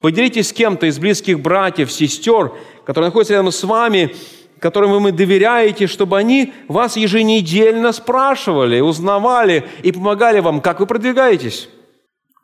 [0.00, 2.52] Поделитесь с кем-то из близких братьев, сестер,
[2.84, 4.14] которые находятся рядом с вами,
[4.58, 11.68] которым вы доверяете, чтобы они вас еженедельно спрашивали, узнавали и помогали вам, как вы продвигаетесь,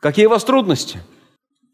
[0.00, 1.00] какие у вас трудности–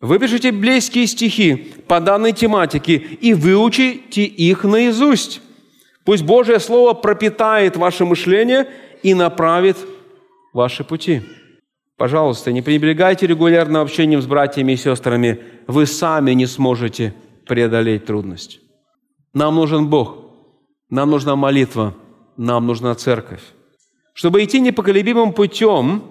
[0.00, 5.40] Выпишите библейские стихи по данной тематике и выучите их наизусть.
[6.04, 8.68] Пусть Божье Слово пропитает ваше мышление
[9.02, 9.76] и направит
[10.52, 11.22] ваши пути.
[11.96, 15.40] Пожалуйста, не пренебрегайте регулярным общением с братьями и сестрами.
[15.66, 17.14] Вы сами не сможете
[17.46, 18.60] преодолеть трудность.
[19.32, 20.18] Нам нужен Бог,
[20.90, 21.94] нам нужна молитва,
[22.36, 23.42] нам нужна церковь.
[24.12, 26.02] Чтобы идти непоколебимым путем,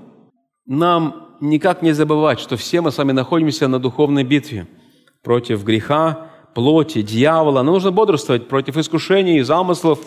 [0.65, 4.67] нам никак не забывать, что все мы с вами находимся на духовной битве
[5.23, 7.63] против греха, плоти, дьявола.
[7.63, 9.99] Нам нужно бодрствовать против искушений и замыслов.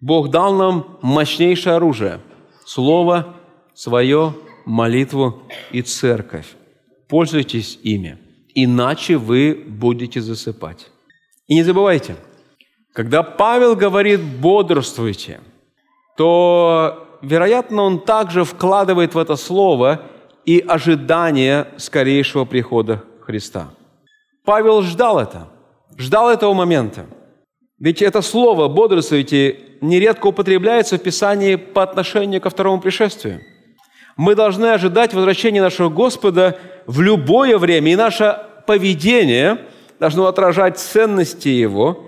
[0.00, 2.20] Бог дал нам мощнейшее оружие–
[2.66, 3.36] Слово,
[3.74, 6.56] свое, молитву и церковь.
[7.08, 8.18] Пользуйтесь ими,
[8.56, 10.90] иначе вы будете засыпать.
[11.46, 12.16] И не забывайте,
[12.92, 15.40] когда Павел говорит «бодрствуйте»,
[16.16, 20.00] то, вероятно, он также вкладывает в это слово–
[20.46, 23.68] и ожидание скорейшего прихода Христа.
[24.44, 25.48] Павел ждал это,
[25.98, 27.06] ждал этого момента.
[27.78, 33.40] Ведь это слово «бодрствуйте» нередко употребляется в Писании по отношению ко второму пришествию.
[34.16, 39.58] Мы должны ожидать возвращения нашего Господа в любое время, и наше поведение
[39.98, 42.04] должно отражать ценности Его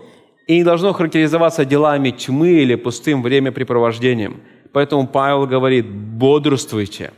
[0.47, 4.41] и не должно характеризоваться делами тьмы или пустым времяпрепровождением.
[4.73, 7.13] Поэтому Павел говорит, бодрствуйте,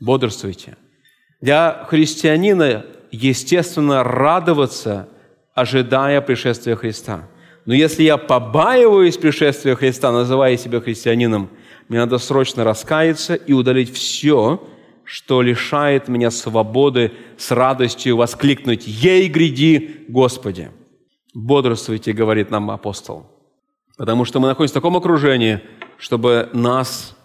[0.00, 0.76] бодрствуйте.
[1.40, 5.08] Для христианина, естественно, радоваться,
[5.54, 7.28] ожидая пришествия Христа.
[7.64, 11.50] Но если я побаиваюсь пришествия Христа, называя себя христианином,
[11.88, 14.62] мне надо срочно раскаяться и удалить все,
[15.04, 20.70] что лишает меня свободы с радостью воскликнуть «Ей гряди, Господи!»
[21.34, 23.26] Бодрствуйте, говорит нам апостол.
[23.98, 25.60] Потому что мы находимся в таком окружении,
[25.98, 27.16] чтобы нас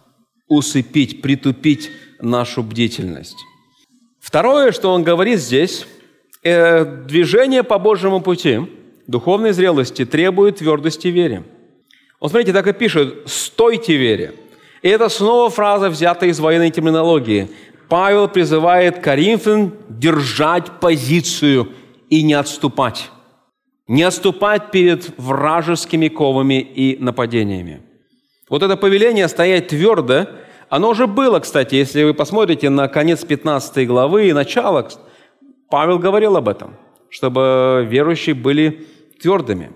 [0.48, 3.38] усыпить, притупить нашу бдительность.
[4.20, 5.88] Второе, что он говорит здесь,
[6.44, 8.60] э, движение по Божьему пути
[9.08, 11.44] духовной зрелости требует твердости вере.
[12.20, 14.34] Он, смотрите, так и пишет «стойте вере».
[14.82, 17.50] И это снова фраза, взята из военной терминологии.
[17.88, 21.70] Павел призывает Коринфян держать позицию
[22.10, 23.10] и не отступать.
[23.88, 27.82] Не отступать перед вражескими ковами и нападениями.
[28.52, 30.28] Вот это повеление стоять твердо,
[30.68, 34.90] оно уже было, кстати, если вы посмотрите на конец 15 главы и начало,
[35.70, 36.76] Павел говорил об этом,
[37.10, 38.88] чтобы верующие были
[39.22, 39.72] твердыми.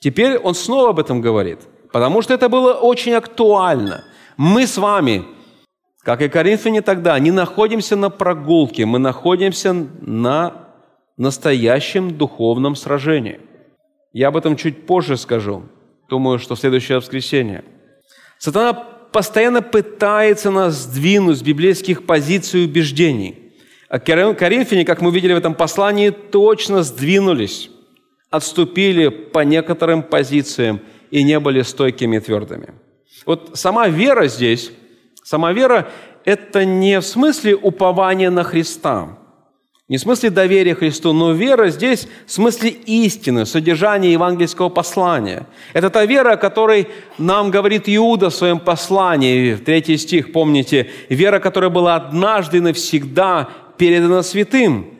[0.00, 1.60] Теперь он снова об этом говорит,
[1.92, 4.02] потому что это было очень актуально.
[4.36, 5.24] Мы с вами
[6.02, 10.68] как и коринфяне тогда, не находимся на прогулке, мы находимся на
[11.16, 13.38] настоящем духовном сражении.
[14.12, 15.62] Я об этом чуть позже скажу.
[16.08, 17.64] Думаю, что в следующее воскресенье.
[18.38, 18.74] Сатана
[19.12, 23.52] постоянно пытается нас сдвинуть с библейских позиций и убеждений.
[23.88, 27.70] А коринфяне, как мы видели в этом послании, точно сдвинулись,
[28.30, 32.74] отступили по некоторым позициям и не были стойкими и твердыми.
[33.24, 34.72] Вот сама вера здесь–
[35.26, 35.88] Сама вера–
[36.24, 39.18] это не в смысле упования на Христа,
[39.88, 45.46] не в смысле доверия Христу, но вера здесь в смысле истины, содержания евангельского послания.
[45.74, 51.38] Это та вера, о которой нам говорит Иуда в своем послании, третий стих, помните, вера,
[51.38, 54.90] которая была однажды и навсегда передана святым.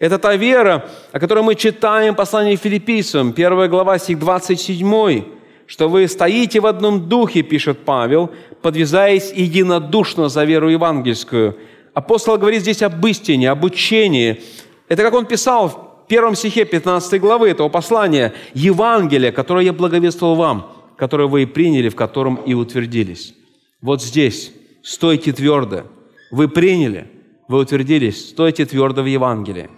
[0.00, 5.36] Это та вера, о которой мы читаем в послании филиппийцам, 1 глава, стих 27
[5.68, 8.30] что вы стоите в одном духе, пишет Павел,
[8.62, 11.56] подвязаясь единодушно за веру евангельскую.
[11.96, 14.42] Апостол говорит здесь об истине, об учении.
[14.86, 18.34] Это как он писал в первом стихе 15 главы этого послания.
[18.52, 23.34] Евангелие, которое я благовествовал вам, которое вы и приняли, в котором и утвердились.
[23.80, 25.84] Вот здесь стойте твердо.
[26.30, 27.10] Вы приняли,
[27.48, 29.70] вы утвердились, стойте твердо в Евангелии.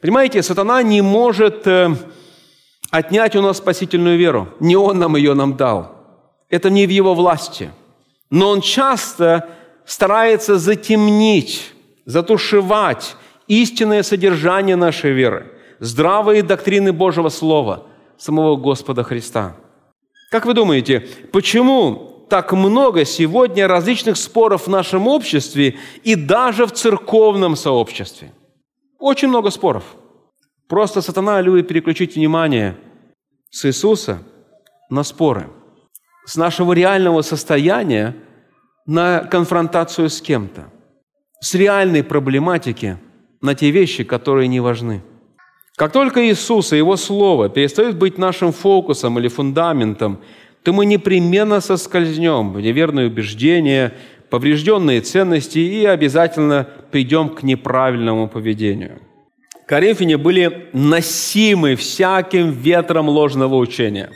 [0.00, 1.94] Понимаете, сатана не может э,
[2.90, 4.48] отнять у нас спасительную веру.
[4.58, 5.92] Не Он нам ее нам дал.
[6.48, 7.72] Это не в Его власти.
[8.30, 9.50] Но Он часто
[9.84, 11.72] старается затемнить,
[12.04, 13.16] затушевать
[13.46, 19.56] истинное содержание нашей веры, здравые доктрины Божьего Слова, самого Господа Христа.
[20.30, 26.72] Как вы думаете, почему так много сегодня различных споров в нашем обществе и даже в
[26.72, 28.32] церковном сообществе?
[28.98, 29.84] Очень много споров–
[30.72, 32.78] Просто сатана любит переключить внимание
[33.50, 34.22] с Иисуса
[34.88, 35.50] на споры,
[36.24, 38.16] с нашего реального состояния
[38.86, 40.64] на конфронтацию с кем-то,
[41.40, 42.98] с реальной проблематики
[43.40, 45.02] на те вещи, которые не важны.
[45.76, 50.18] Как только Иисус и Его Слово перестают быть нашим фокусом или фундаментом,
[50.62, 53.94] то мы непременно соскользнем в неверные убеждения,
[54.30, 59.00] поврежденные ценности и обязательно придем к неправильному поведению–
[59.72, 64.10] Коринфяне были носимы всяким ветром ложного учения.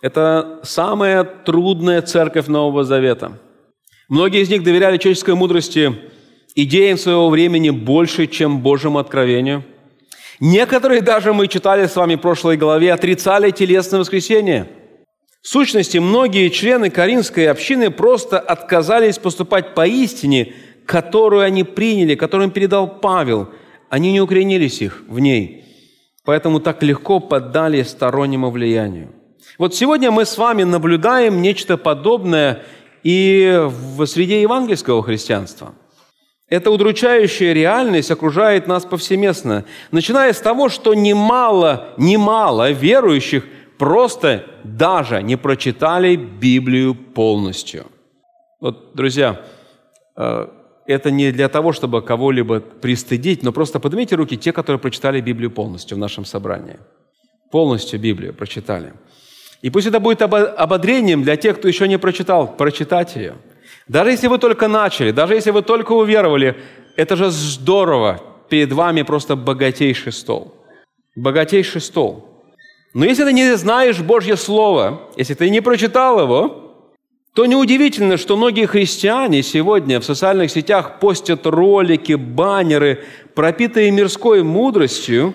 [0.00, 3.38] Это самая трудная церковь Нового Завета.
[4.08, 5.94] Многие из них доверяли человеческой мудрости,
[6.54, 9.64] идеям своего времени больше, чем Божьему откровению.
[10.40, 14.68] Некоторые даже, мы читали с вами в прошлой главе, отрицали телесное воскресение.
[15.42, 20.54] В сущности, многие члены Каринской общины просто отказались поступать по истине,
[20.86, 23.48] которую они приняли, которую им передал Павел–
[23.88, 25.64] они не укоренились их в ней,
[26.24, 29.12] поэтому так легко поддали стороннему влиянию.
[29.58, 32.62] Вот сегодня мы с вами наблюдаем нечто подобное
[33.02, 35.74] и в среде евангельского христианства.
[36.48, 43.46] Эта удручающая реальность окружает нас повсеместно, начиная с того, что немало, немало верующих
[43.78, 47.86] просто даже не прочитали Библию полностью.
[48.60, 49.40] Вот, друзья,
[50.16, 50.46] э,
[50.86, 55.50] это не для того, чтобы кого-либо пристыдить, но просто поднимите руки те, которые прочитали Библию
[55.50, 56.78] полностью в нашем собрании.
[57.50, 58.92] Полностью Библию прочитали.
[59.62, 63.34] И пусть это будет ободрением для тех, кто еще не прочитал, прочитать ее.
[63.88, 66.56] Даже если вы только начали, даже если вы только уверовали,
[66.96, 68.20] это же здорово.
[68.48, 70.54] Перед вами просто богатейший стол.
[71.16, 72.28] Богатейший стол.
[72.94, 76.68] Но если ты не знаешь Божье Слово, если ты не прочитал его,
[77.34, 83.04] то неудивительно, что многие христиане сегодня в социальных сетях постят ролики, баннеры,
[83.34, 85.34] пропитые мирской мудростью,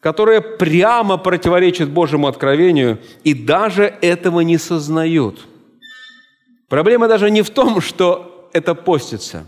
[0.00, 5.46] которая прямо противоречит Божьему откровению, и даже этого не сознают.
[6.68, 9.46] Проблема даже не в том, что это постится.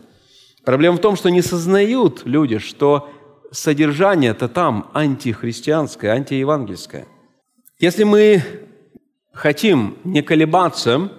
[0.65, 3.09] Проблема в том, что не сознают люди, что
[3.51, 7.07] содержание-то там антихристианское, антиевангельское.
[7.79, 8.43] Если мы
[9.33, 11.11] хотим не колебаться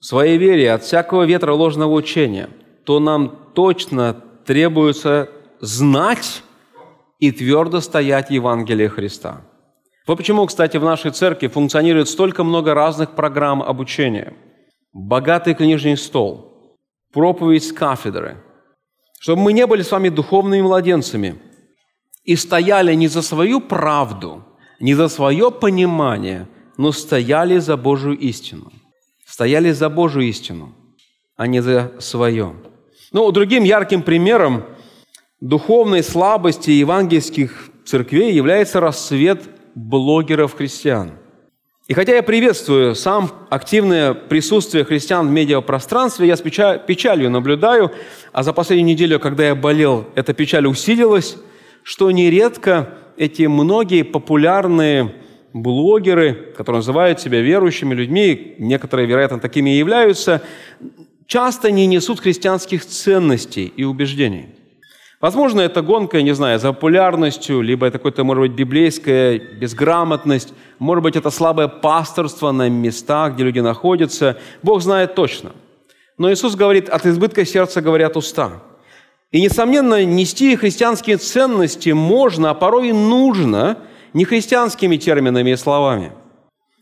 [0.00, 2.48] в своей вере от всякого ветра ложного учения,
[2.84, 5.28] то нам точно требуется
[5.60, 6.42] знать
[7.18, 9.42] и твердо стоять в Евангелии Христа.
[10.06, 14.34] Вот почему, кстати, в нашей церкви функционирует столько много разных программ обучения.
[14.92, 16.76] Богатый книжный стол,
[17.12, 18.36] проповедь с кафедры,
[19.20, 21.36] чтобы мы не были с вами духовными младенцами
[22.24, 24.44] и стояли не за свою правду,
[24.80, 26.46] не за свое понимание,
[26.76, 28.72] но стояли за Божию истину.
[29.26, 30.72] Стояли за Божию истину,
[31.36, 32.54] а не за свое.
[33.12, 34.64] Ну, другим ярким примером
[35.40, 39.42] духовной слабости евангельских церквей является расцвет
[39.74, 41.12] блогеров-христиан.
[41.88, 47.92] И хотя я приветствую сам активное присутствие христиан в медиапространстве, я с печалью наблюдаю,
[48.32, 51.36] а за последнюю неделю, когда я болел, эта печаль усилилась,
[51.84, 55.14] что нередко эти многие популярные
[55.52, 60.42] блогеры, которые называют себя верующими людьми, некоторые, вероятно, такими и являются,
[61.26, 64.46] часто не несут христианских ценностей и убеждений.
[65.20, 71.02] Возможно, это гонка, не знаю, за популярностью, либо это какая-то, может быть, библейская безграмотность, может
[71.02, 74.38] быть, это слабое пасторство на местах, где люди находятся.
[74.62, 75.52] Бог знает точно.
[76.18, 78.62] Но Иисус говорит, от избытка сердца говорят уста.
[79.32, 83.78] И, несомненно, нести христианские ценности можно, а порой и нужно,
[84.12, 86.12] не христианскими терминами и словами.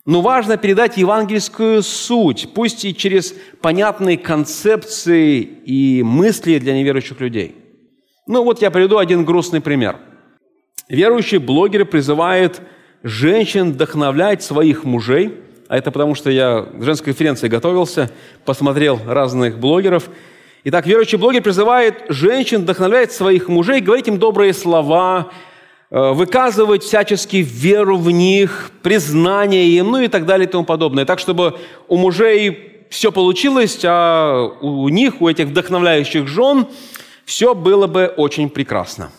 [0.06, 7.58] Но важно передать евангельскую суть, пусть и через понятные концепции и мысли для неверующих людей–
[8.26, 9.98] ну вот я приведу один грустный пример.
[10.88, 12.62] Верующий блогер призывает
[13.02, 18.10] женщин вдохновлять своих мужей, а это потому, что я к женской конференции готовился,
[18.46, 20.08] посмотрел разных блогеров.
[20.64, 25.30] Итак, верующий блогер призывает женщин вдохновлять своих мужей, говорить им добрые слова,
[25.90, 31.04] э, выказывать всячески веру в них, признание им, ну и так далее и тому подобное.
[31.04, 31.58] Так, чтобы
[31.88, 36.68] у мужей все получилось, а у них, у этих вдохновляющих жен–
[37.24, 39.10] все было бы очень прекрасно.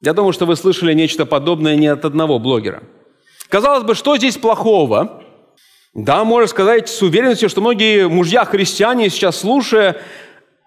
[0.00, 2.82] Я думаю, что вы слышали нечто подобное не от одного блогера.
[3.48, 5.22] Казалось бы, что здесь плохого?
[5.92, 10.00] Да, можно сказать с уверенностью, что многие мужья-христиане сейчас слушая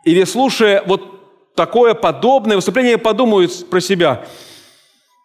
[0.03, 4.25] или слушая вот такое подобное выступление, подумают про себя,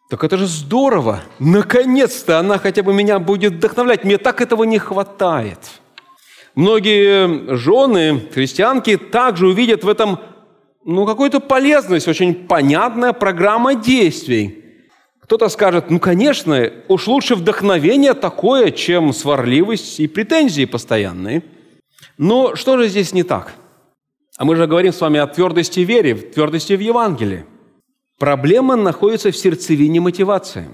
[0.09, 4.79] так это же здорово, наконец-то она хотя бы меня будет вдохновлять, мне так этого не
[4.79, 5.59] хватает.
[6.55, 10.21] Многие жены, христианки, также увидят в этом
[10.89, 14.65] ну, какую-то полезность, очень понятная программа действий.
[15.21, 21.43] Кто-то скажет, ну, конечно, уж лучше вдохновение такое, чем сварливость и претензии постоянные.
[22.17, 23.53] Но что же здесь не так?
[24.39, 27.45] А мы же говорим с вами о твердости веры, в твердости в Евангелии.
[28.19, 30.69] Проблема находится в сердцевине мотивации,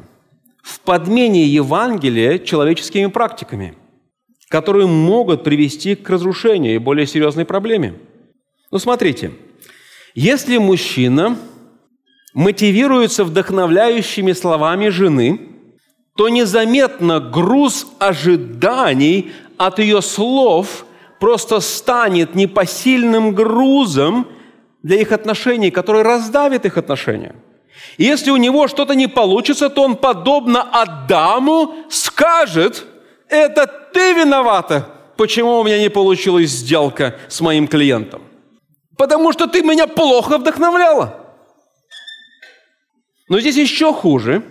[0.62, 3.74] в подмене Евангелия человеческими практиками,
[4.48, 7.94] которые могут привести к разрушению и более серьезной проблеме.
[8.70, 9.32] Ну, смотрите–
[10.14, 11.36] если мужчина
[12.34, 15.40] мотивируется вдохновляющими словами жены,
[16.16, 20.86] то незаметно груз ожиданий от ее слов
[21.18, 24.28] просто станет непосильным грузом
[24.82, 27.34] для их отношений, который раздавит их отношения.
[27.96, 32.84] И если у него что-то не получится, то он, подобно Адаму, скажет,
[33.28, 38.22] это ты виновата, почему у меня не получилась сделка с моим клиентом.
[38.96, 41.24] Потому что ты меня плохо вдохновляла.
[43.28, 44.42] Но здесь еще хуже.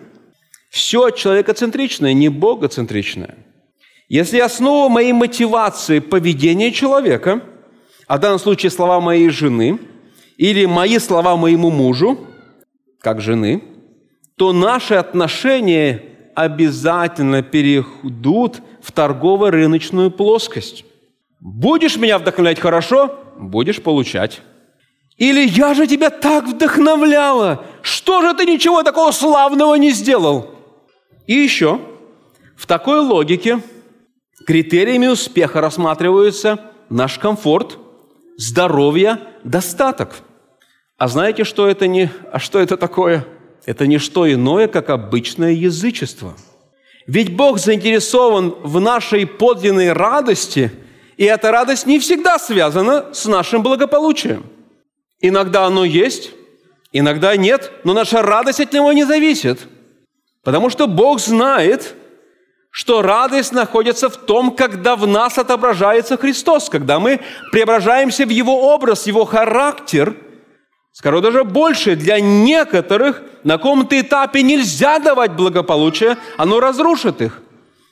[0.69, 3.37] Все человекоцентричное, не богоцентричное.
[4.09, 7.41] Если основа моей мотивации поведение человека,
[8.07, 9.79] а в данном случае слова моей жены,
[10.37, 12.27] или мои слова моему мужу,
[12.99, 13.63] как жены,
[14.35, 16.03] то наши отношения
[16.35, 20.85] обязательно перейдут в торгово-рыночную плоскость.
[21.39, 24.41] Будешь меня вдохновлять хорошо, будешь получать.
[25.17, 30.51] Или я же тебя так вдохновляла, что же ты ничего такого славного не сделал?
[31.27, 31.79] И еще,
[32.57, 33.61] в такой логике
[34.45, 36.59] критериями успеха рассматриваются
[36.89, 37.77] наш комфорт,
[38.37, 40.21] здоровье, достаток.
[40.97, 43.25] А знаете, что это не, а что это такое?
[43.65, 46.33] Это не что иное, как обычное язычество.
[47.05, 50.71] Ведь Бог заинтересован в нашей подлинной радости–
[51.17, 54.45] И эта радость не всегда связана с нашим благополучием.
[55.19, 56.31] Иногда оно есть,
[56.91, 59.67] иногда нет, но наша радость от него не зависит.
[60.43, 61.95] Потому что Бог знает,
[62.69, 68.73] что радость находится в том, когда в нас отображается Христос, когда мы преображаемся в Его
[68.73, 70.17] образ, Его характер.
[70.91, 77.41] Скажу даже больше, для некоторых на каком-то этапе нельзя давать благополучие, оно разрушит их.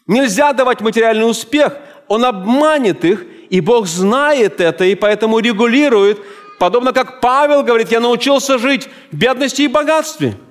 [0.07, 1.78] Нельзя давать материальный успех,
[2.12, 6.20] он обманет их, и Бог знает это, и поэтому регулирует,
[6.59, 10.36] подобно как Павел говорит, я научился жить в бедности и богатстве–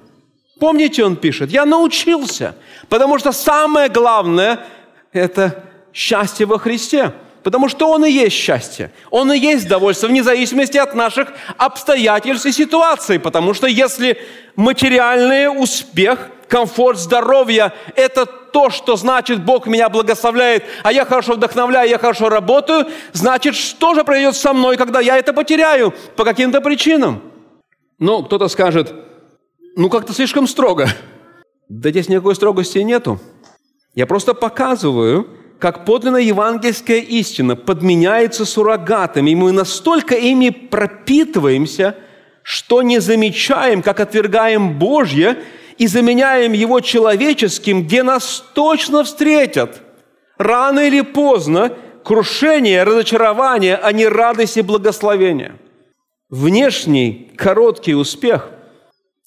[0.61, 2.55] Помните, он пишет, я научился,
[2.91, 4.67] потому что самое главное–
[5.13, 7.15] это счастье во Христе.
[7.43, 8.93] Потому что Он и есть счастье.
[9.11, 13.19] Он и есть довольство вне зависимости от наших обстоятельств и ситуаций.
[13.19, 14.19] Потому что если
[14.57, 21.89] материальный успех, комфорт, здоровье– это то, что значит Бог меня благословляет, а я хорошо вдохновляю,
[21.89, 26.61] я хорошо работаю, значит, что же произойдет со мной, когда я это потеряю по каким-то
[26.61, 27.23] причинам?
[27.99, 28.93] Ну, кто-то скажет–
[29.77, 30.89] ну как-то слишком строго.
[31.69, 33.21] Да здесь никакой строгости нету.
[33.95, 35.29] Я просто показываю,
[35.61, 41.97] как подлинная евангельская истина подменяется суррогатами, и мы настолько ими пропитываемся,
[42.43, 45.39] что не замечаем, как отвергаем Божье
[45.79, 49.83] и заменяем его человеческим, где нас точно встретят.
[50.39, 55.57] Рано или поздно крушение, разочарование, а не радость и благословение.
[56.31, 58.51] Внешний короткий успех–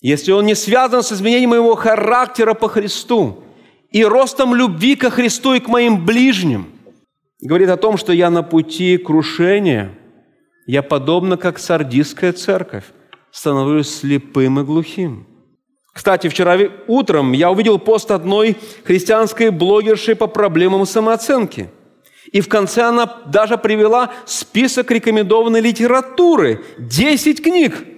[0.04, 3.46] если он не связан с изменением моего характера по Христу
[3.94, 6.68] и ростом любви ко Христу и к моим ближним,
[7.40, 9.92] говорит о том, что я на пути крушения,
[10.68, 12.84] я подобно как сардистская церковь,
[13.32, 15.26] становлюсь слепым и глухим.
[15.94, 21.70] Кстати, вчера утром я увидел пост одной христианской блогерши по проблемам самооценки.
[22.32, 26.66] И в конце она даже привела список рекомендованной литературы.
[26.78, 27.86] Десять книг–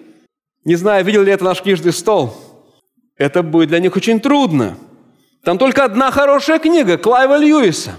[0.65, 2.35] не знаю, видел ли это наш книжный стол.
[3.17, 4.77] Это будет для них очень трудно.
[5.45, 7.91] Там только одна хорошая книга Клайва Льюиса.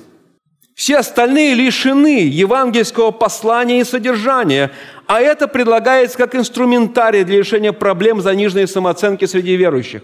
[0.74, 4.72] Все остальные лишены евангельского послания и содержания,
[5.06, 10.02] а это предлагается как инструментарий для решения проблем заниженной самооценки среди верующих.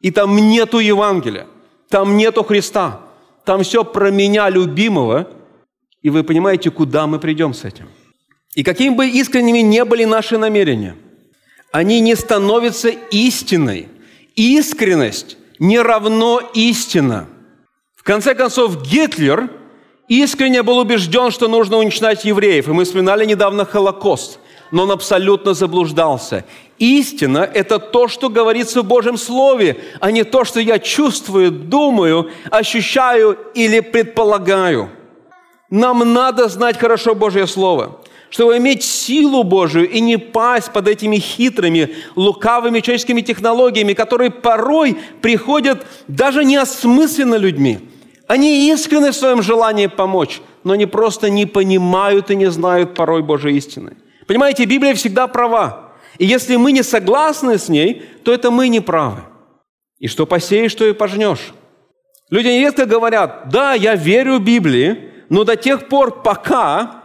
[0.00, 1.46] И там нету Евангелия,
[1.88, 3.02] там нету Христа,
[3.44, 5.28] там все про меня любимого,
[6.00, 7.88] и вы понимаете, куда мы придем с этим.
[8.56, 10.96] И какими бы искренними не были наши намерения–
[11.72, 13.88] они не становятся истиной.
[14.36, 17.28] Искренность не равно истина.
[17.94, 19.48] В конце концов, Гитлер
[20.08, 22.66] искренне был убежден, что нужно уничтожать евреев.
[22.66, 24.40] И мы вспоминали недавно Холокост.
[24.72, 26.44] Но он абсолютно заблуждался.
[26.78, 32.32] Истина– это то, что говорится в Божьем Слове, а не то, что я чувствую, думаю,
[32.50, 34.90] ощущаю или предполагаю.
[35.70, 38.01] Нам надо знать хорошо Божье Слово
[38.32, 44.96] чтобы иметь силу Божию и не пасть под этими хитрыми, лукавыми человеческими технологиями, которые порой
[45.20, 47.80] приходят даже неосмысленно людьми.
[48.26, 53.22] Они искренны в своем желании помочь, но они просто не понимают и не знают порой
[53.22, 53.98] Божьей истины.
[54.26, 55.92] Понимаете, Библия всегда права.
[56.16, 59.24] И если мы не согласны с ней, то это мы не правы.
[59.98, 61.52] И что посеешь, то и пожнешь.
[62.30, 67.01] Люди нередко говорят, да, я верю Библии, но до тех пор, пока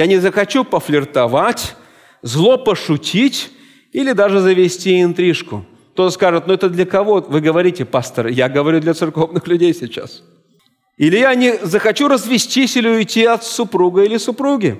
[0.00, 1.76] я не захочу пофлиртовать,
[2.22, 3.50] зло пошутить
[3.92, 5.66] или даже завести интрижку.
[5.92, 7.20] Кто-то скажет, ну это для кого?
[7.20, 10.22] Вы говорите, пастор, я говорю для церковных людей сейчас.
[10.96, 14.78] Или я не захочу развестись или уйти от супруга или супруги.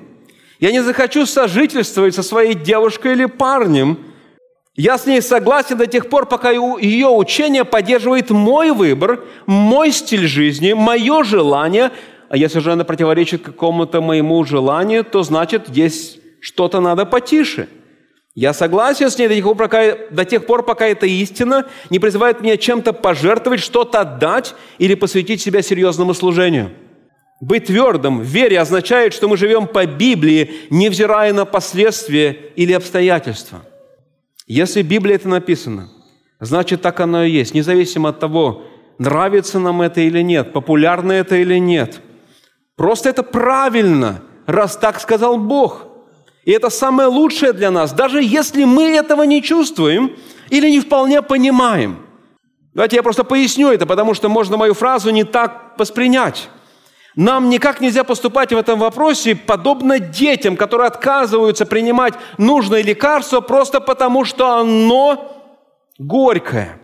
[0.59, 3.99] Я не захочу сожительствовать со своей девушкой или парнем.
[4.75, 10.27] Я с ней согласен до тех пор, пока ее учение поддерживает мой выбор, мой стиль
[10.27, 11.91] жизни, мое желание,
[12.31, 17.69] а если же она противоречит какому-то моему желанию, то значит, есть что-то надо потише.
[18.37, 21.99] Я согласен с ней до тех, пор, пока, до тех пор, пока эта истина не
[21.99, 26.71] призывает меня чем-то пожертвовать, что-то отдать или посвятить себя серьезному служению.
[27.41, 33.63] Быть твердым в вере означает, что мы живем по Библии, невзирая на последствия или обстоятельства.
[34.47, 35.89] Если в Библии это написано,
[36.39, 38.63] значит, так оно и есть, независимо от того,
[38.99, 42.01] нравится нам это или нет, популярно это или нет–
[42.81, 45.83] Просто это правильно, раз так сказал Бог.
[46.47, 50.17] И это самое лучшее для нас, даже если мы этого не чувствуем
[50.49, 51.99] или не вполне понимаем.
[52.73, 56.49] Давайте я просто поясню это, потому что можно мою фразу не так воспринять.
[57.15, 63.83] Нам никак нельзя поступать в этом вопросе подобно детям, которые отказываются принимать нужное лекарство просто
[63.83, 65.37] потому, что оно
[65.99, 66.80] горькое.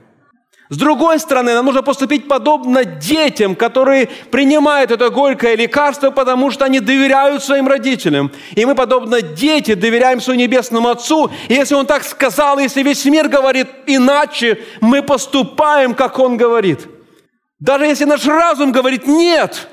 [0.69, 6.64] С другой стороны, нам нужно поступить подобно детям, которые принимают это горькое лекарство, потому что
[6.64, 8.33] они доверяют своим родителям.
[8.57, 11.31] И мы, подобно дети, доверяем своему Небесному Отцу.
[11.49, 16.89] И если Он так сказал, если весь мир говорит иначе, мы поступаем, как Он говорит.
[17.61, 19.69] Даже если наш разум говорит «нет»,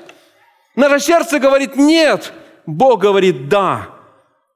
[0.76, 2.32] наше сердце говорит «нет»,
[2.66, 3.88] Бог говорит «да».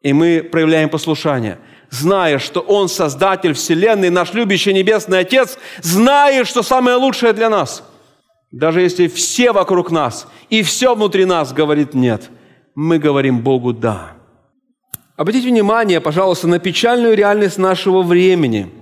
[0.03, 1.59] И мы проявляем послушание–
[1.91, 7.83] зная, что Он Создатель Вселенной, наш любящий Небесный Отец, зная, что самое лучшее для нас.
[8.51, 12.31] Даже если все вокруг нас и все внутри нас говорит «нет»,
[12.75, 14.13] мы говорим Богу «да».
[15.17, 18.71] Обратите внимание, пожалуйста, на печальную реальность нашего времени–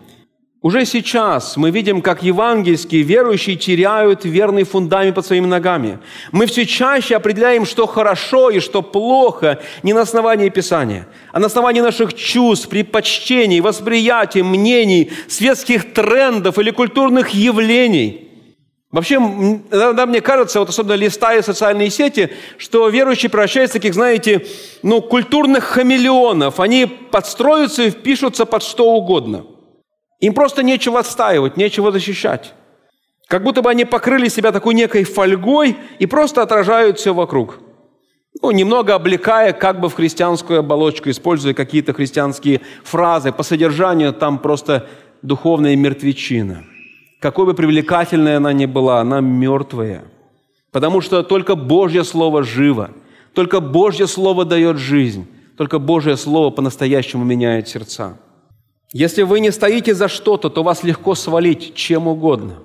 [0.66, 6.00] уже сейчас мы видим, как евангельские верующие теряют верный фундамент под своими ногами.
[6.32, 11.46] Мы все чаще определяем, что хорошо и что плохо не на основании Писания, а на
[11.46, 18.28] основании наших чувств, предпочтений, восприятий, мнений, светских трендов или культурных явлений.
[18.90, 24.44] Вообще, иногда мне кажется, вот особенно листая социальные сети, что верующие превращаются в таких, знаете,
[24.82, 26.58] ну, культурных хамелеонов.
[26.58, 29.44] Они подстроятся и впишутся под что угодно–
[30.20, 32.54] им просто нечего отстаивать, нечего защищать.
[33.28, 37.58] Как будто бы они покрыли себя такой некой фольгой и просто отражают все вокруг.
[38.42, 43.32] Ну, немного облекая как бы в христианскую оболочку, используя какие-то христианские фразы.
[43.32, 44.86] По содержанию там просто
[45.22, 46.64] духовная мертвечина.
[47.20, 50.04] Какой бы привлекательной она ни была, она мертвая.
[50.70, 52.90] Потому что только Божье Слово живо.
[53.32, 55.26] Только Божье Слово дает жизнь.
[55.56, 58.18] Только Божье Слово по-настоящему меняет сердца.
[58.92, 62.58] Если вы не стоите за что-то, то вас легко свалить чем угодно.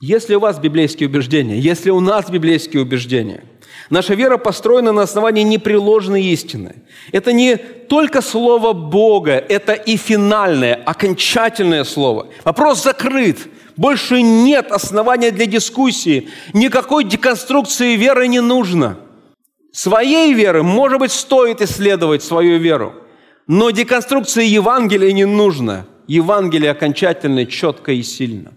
[0.00, 3.44] Если у вас библейские убеждения, если у нас библейские убеждения,
[3.90, 6.76] наша вера построена на основании непреложной истины.
[7.12, 12.28] Это не только слово Бога, это и финальное, окончательное слово.
[12.44, 13.38] Вопрос закрыт.
[13.76, 16.30] Больше нет основания для дискуссии.
[16.54, 18.98] Никакой деконструкции веры не нужно.
[19.72, 22.94] Своей веры, может быть, стоит исследовать свою веру–
[23.46, 25.86] но деконструкция Евангелия не нужна.
[26.06, 28.52] Евангелие окончательно, четко и сильно.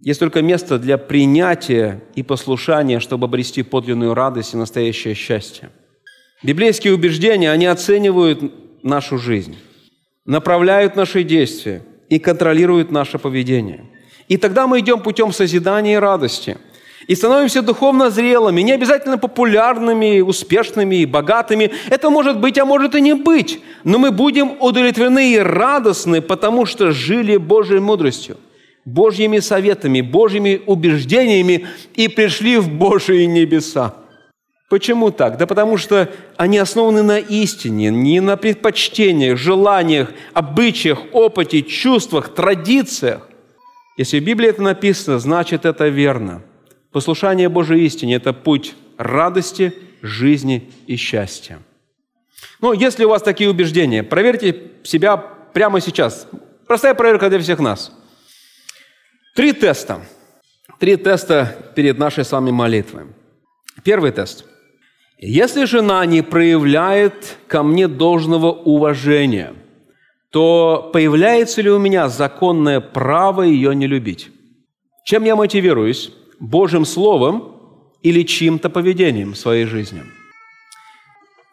[0.00, 5.70] Есть только место для принятия и послушания, чтобы обрести подлинную радость и настоящее счастье.
[6.42, 9.56] Библейские убеждения, они оценивают нашу жизнь,
[10.24, 13.84] направляют наши действия и контролируют наше поведение.
[14.28, 16.56] И тогда мы идем путем созидания и радости–
[17.06, 21.70] и становимся духовно зрелыми, не обязательно популярными, успешными, богатыми.
[21.88, 23.60] Это может быть, а может и не быть.
[23.84, 28.38] Но мы будем удовлетворены и радостны, потому что жили Божьей мудростью,
[28.84, 33.94] Божьими советами, Божьими убеждениями и пришли в Божьи небеса.
[34.68, 35.36] Почему так?
[35.36, 43.28] Да потому что они основаны на истине, не на предпочтениях, желаниях, обычаях, опыте, чувствах, традициях.
[43.96, 46.42] Если в Библии это написано, значит это верно–
[46.96, 51.58] Послушание Божьей истине– это путь радости, жизни и счастья.
[52.62, 56.26] Ну, если у вас такие убеждения, проверьте себя прямо сейчас.
[56.66, 57.92] Простая проверка для всех нас.
[59.34, 60.00] Три теста.
[60.78, 63.02] Три теста перед нашей с вами молитвой.
[63.84, 64.46] Первый тест.
[65.18, 69.52] Если жена не проявляет ко мне должного уважения,
[70.30, 74.30] то появляется ли у меня законное право ее не любить?
[75.04, 76.10] Чем я мотивируюсь?
[76.40, 77.56] Божьим Словом
[78.02, 80.02] или чьим-то поведением в своей жизни.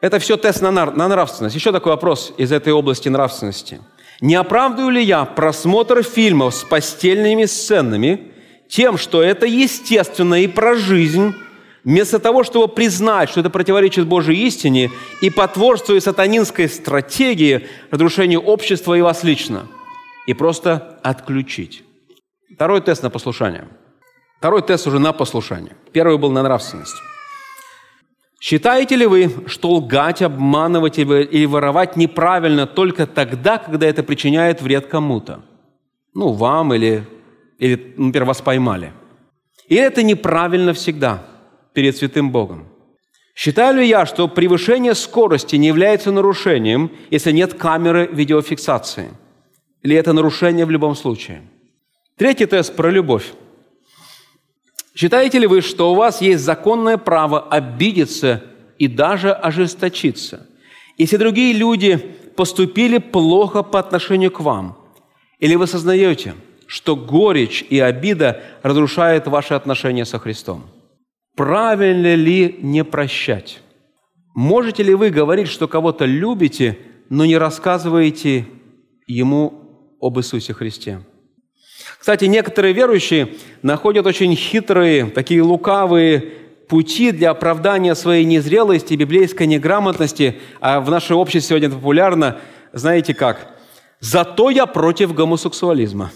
[0.02, 1.56] Это все тест на, на нравственность.
[1.56, 3.80] Еще такой вопрос из этой области нравственности.
[4.20, 8.32] Не оправдываю ли я просмотр фильмов с постельными сценами
[8.68, 11.34] тем, что это естественно и про жизнь,
[11.84, 18.94] вместо того, чтобы признать, что это противоречит Божьей истине и потворствуя сатанинской стратегии разрушения общества
[18.96, 19.68] и вас лично,
[20.28, 21.84] и просто отключить.
[22.54, 23.68] Второй тест на послушание–
[24.44, 25.72] Второй тест уже на послушание.
[25.94, 26.98] Первый был на нравственность.
[28.42, 34.88] Считаете ли вы, что лгать, обманывать или воровать неправильно только тогда, когда это причиняет вред
[34.88, 35.46] кому-то?
[36.14, 37.08] Ну, вам или,
[37.58, 38.92] или, например, вас поймали.
[39.70, 41.24] И это неправильно всегда
[41.72, 42.68] перед святым Богом.
[43.34, 49.12] Считаю ли я, что превышение скорости не является нарушением, если нет камеры видеофиксации?
[49.84, 51.44] Или это нарушение в любом случае?
[52.18, 53.32] Третий тест про любовь.
[54.96, 58.44] Считаете ли вы, что у вас есть законное право обидеться
[58.78, 60.48] и даже ожесточиться,
[60.98, 61.98] если другие люди
[62.36, 64.78] поступили плохо по отношению к вам?
[65.40, 66.36] Или вы сознаете,
[66.68, 70.64] что горечь и обида разрушают ваши отношения со Христом?
[71.36, 73.62] Правильно ли не прощать?
[74.36, 76.78] Можете ли вы говорить, что кого-то любите,
[77.10, 78.46] но не рассказываете
[79.08, 81.00] ему об Иисусе Христе?
[82.04, 83.30] Кстати, некоторые верующие
[83.62, 86.34] находят очень хитрые, такие лукавые
[86.68, 92.40] пути для оправдания своей незрелости, библейской неграмотности, а в нашей обществе сегодня это популярно,
[92.74, 93.56] знаете как?
[94.02, 96.12] «Зато я против гомосексуализма».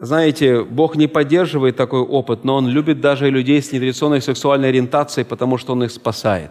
[0.00, 5.24] Знаете, Бог не поддерживает такой опыт, но Он любит даже людей с нетрадиционной сексуальной ориентацией,
[5.24, 6.50] потому что Он их спасает.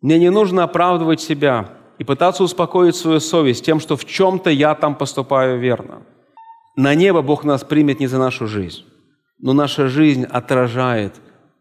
[0.00, 4.76] Мне не нужно оправдывать себя и пытаться успокоить свою совесть тем, что в чем-то я
[4.76, 6.02] там поступаю верно.
[6.80, 8.84] На небо Бог нас примет не за нашу жизнь,
[9.38, 11.14] но наша жизнь отражает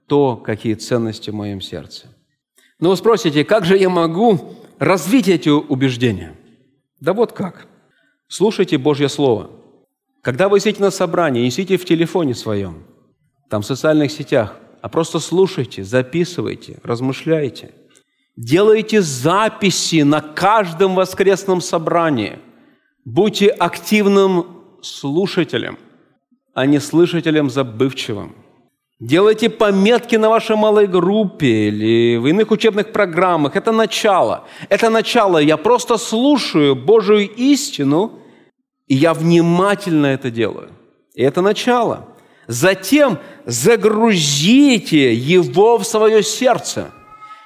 [0.08, 2.08] то, какие ценности в моем сердце.
[2.80, 6.36] Но вы спросите, как же я могу развить эти убеждения?
[7.02, 7.68] Да вот как.
[8.28, 9.52] Слушайте Божье Слово–
[10.22, 12.84] когда вы сидите на собрании, не сидите в телефоне своем,
[13.50, 17.72] там в социальных сетях, а просто слушайте, записывайте, размышляйте.
[18.36, 22.40] Делайте записи на каждом воскресном собрании.
[23.06, 25.78] Будьте активным слушателем,
[26.54, 28.36] а не слышателем забывчивым.
[29.00, 33.56] Делайте пометки на вашей малой группе или в иных учебных программах.
[33.56, 34.44] Это начало.
[34.68, 35.38] Это начало.
[35.38, 38.14] Я просто слушаю Божию истину–
[38.90, 40.70] и я внимательно это делаю.
[41.14, 42.08] И это начало.
[42.48, 46.90] Затем загрузите его в свое сердце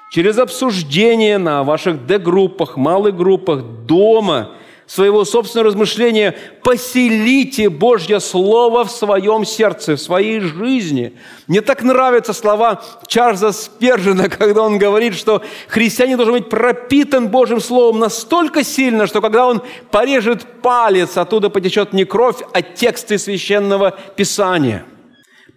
[0.10, 4.52] через обсуждение на ваших Д-группах, малых группах, дома–
[4.86, 11.18] своего собственного размышления, поселите Божье Слово в своем сердце, в своей жизни.
[11.48, 17.60] Мне так нравятся слова Чарльза Спержина, когда он говорит, что христианин должен быть пропитан Божьим
[17.60, 19.62] Словом настолько сильно, что когда он
[19.92, 24.86] порежет палец, оттуда потечет не кровь, а тексты Священного Писания–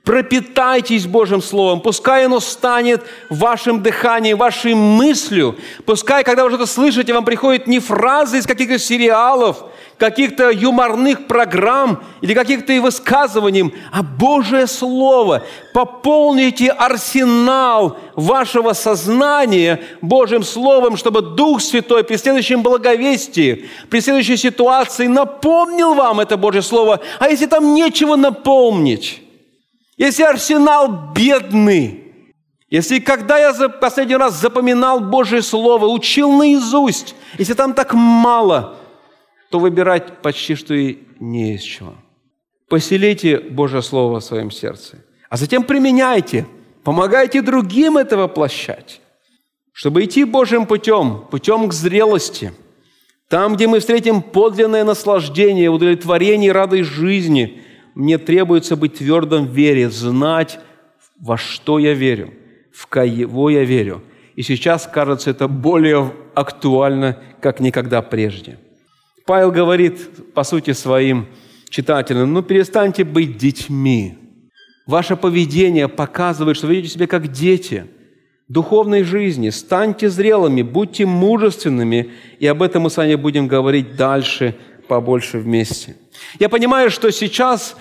[0.07, 5.57] пропитайтесь Божьим Словом, пускай оно станет вашим дыханием, вашей мыслью.
[5.85, 9.65] Пускай, когда вы что-то слышите, вам приходят не фразы из каких-то сериалов,
[9.99, 15.43] каких-то юморных программ или каких-то и высказываний, а Божье Слово.
[15.75, 25.09] Пополните арсенал вашего сознания Божьим Словом, чтобы Дух Святой при следующем благовестии, при следующей ситуации
[25.09, 27.01] напомнил вам это Божье Слово.
[27.19, 29.26] А если там нечего напомнить,
[29.97, 32.05] если арсенал бедный,
[32.69, 38.77] если когда я за последний раз запоминал Божье Слово, учил наизусть, если там так мало,
[39.51, 41.95] то выбирать почти что и не из чего.
[42.69, 46.47] Поселите Божье Слово в своем сердце, а затем применяйте,
[46.83, 49.01] помогайте другим это воплощать,
[49.73, 52.53] чтобы идти Божьим путем, путем к зрелости,
[53.29, 57.63] там, где мы встретим подлинное наслаждение, удовлетворение радость жизни–
[57.97, 60.61] мне требуется быть твердым в вере, знать,
[61.19, 62.35] во что я верю,
[62.71, 64.03] в кого я верю.
[64.35, 68.59] И сейчас, кажется, это более актуально, как никогда прежде.
[69.25, 71.27] Павел говорит, по сути, своим
[71.71, 74.19] читателям, ну перестаньте быть детьми.
[74.87, 77.87] Ваше поведение показывает, что вы ведете себя как дети
[78.47, 79.49] духовной жизни.
[79.49, 84.55] Станьте зрелыми, будьте мужественными, и об этом мы с вами будем говорить дальше
[84.87, 85.97] побольше вместе.
[86.39, 87.77] Я понимаю, что сейчас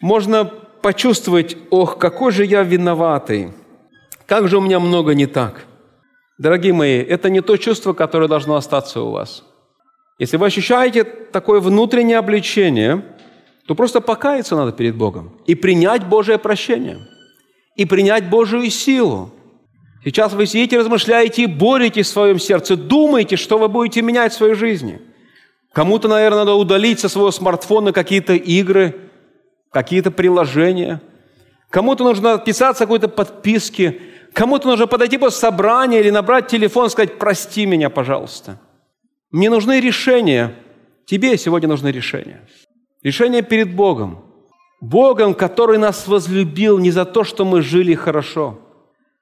[0.00, 0.44] можно
[0.82, 3.52] почувствовать, ох, какой же я виноватый,
[4.26, 5.64] как же у меня много не так.
[6.38, 9.44] Дорогие мои, это не то чувство, которое должно остаться у вас.
[10.18, 13.04] Если вы ощущаете такое внутреннее обличение,
[13.66, 16.98] то просто покаяться надо перед Богом и принять Божие прощение,
[17.76, 19.30] и принять Божию силу.
[20.04, 24.36] Сейчас вы сидите, размышляете и боретесь в своем сердце, думаете, что вы будете менять в
[24.36, 25.00] своей жизни–
[25.72, 29.10] Кому-то, наверное, надо удалить со своего смартфона какие-то игры,
[29.70, 31.00] какие-то приложения.
[31.70, 34.00] Кому-то нужно отписаться какой-то подписки.
[34.34, 38.58] Кому-то нужно подойти по собранию или набрать телефон и сказать «прости меня, пожалуйста».
[39.30, 40.54] Мне нужны решения.
[41.06, 42.46] Тебе сегодня нужны решения.
[43.02, 44.24] Решение перед Богом.
[44.80, 48.58] Богом, который нас возлюбил не за то, что мы жили хорошо,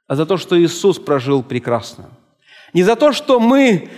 [0.09, 2.11] а за то, что Иисус прожил прекрасно.
[2.73, 3.89] Не за то, что мы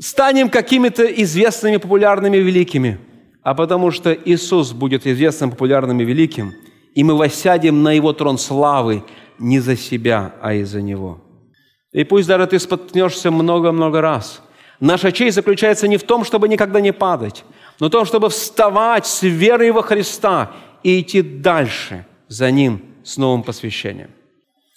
[0.00, 2.98] станем какими-то известными, популярными, великими,
[3.42, 6.52] а потому что Иисус будет известным, популярным и великим,
[6.94, 9.04] и мы воссядем на Его трон славы
[9.38, 11.20] не за себя, а из-за Него.
[11.92, 14.42] И пусть даже ты споткнешься много-много раз.
[14.80, 17.44] Наша честь заключается не в том, чтобы никогда не падать,
[17.78, 23.16] но в том, чтобы вставать с верой во Христа и идти дальше за Ним с
[23.16, 24.10] новым посвящением.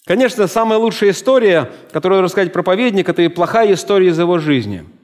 [0.06, 4.84] Конечно, самая лучшая история, которую рассказать проповедник, это и плохая история из его жизни–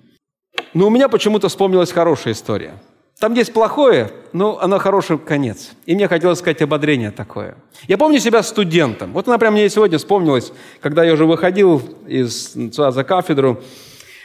[0.73, 2.73] но у меня почему-то вспомнилась хорошая история.
[3.19, 5.71] Там есть плохое, но оно хороший конец.
[5.85, 7.55] И мне хотелось сказать ободрение такое.
[7.87, 9.13] Я помню себя студентом.
[9.13, 10.51] Вот она прямо мне сегодня вспомнилась,
[10.81, 13.61] когда я уже выходил из, за кафедру.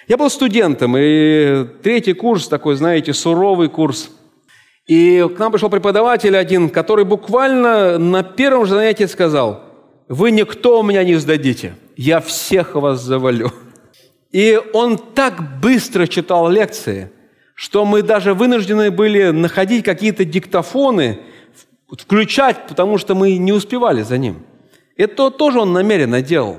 [0.08, 4.10] Я был студентом, и третий курс, такой, знаете, суровый курс.
[4.86, 9.62] И к нам пришел преподаватель один, который буквально на первом же занятии сказал,
[10.08, 13.52] вы никто у меня не сдадите, я всех вас завалю.
[14.30, 17.10] И он так быстро читал лекции,
[17.54, 21.20] что мы даже вынуждены были находить какие-то диктофоны,
[21.90, 24.42] включать, потому что мы не успевали за ним.
[24.96, 26.58] Это тоже он намеренно делал.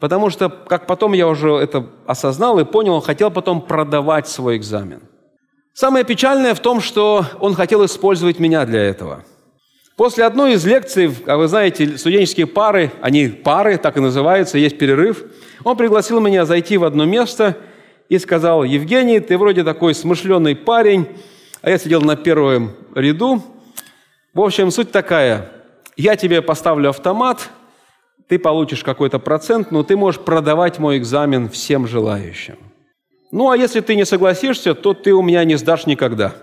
[0.00, 4.56] Потому что, как потом я уже это осознал и понял, он хотел потом продавать свой
[4.56, 5.00] экзамен.
[5.74, 9.24] Самое печальное в том, что он хотел использовать меня для этого.
[9.98, 14.78] После одной из лекций, а вы знаете, студенческие пары, они пары, так и называются, есть
[14.78, 15.24] перерыв,
[15.64, 17.56] он пригласил меня зайти в одно место
[18.08, 21.08] и сказал, Евгений, ты вроде такой смышленый парень,
[21.62, 23.42] а я сидел на первом ряду.
[24.34, 25.50] В общем, суть такая,
[25.96, 27.50] я тебе поставлю автомат,
[28.28, 32.56] ты получишь какой-то процент, но ты можешь продавать мой экзамен всем желающим.
[33.32, 36.36] Ну, а если ты не согласишься, то ты у меня не сдашь никогда.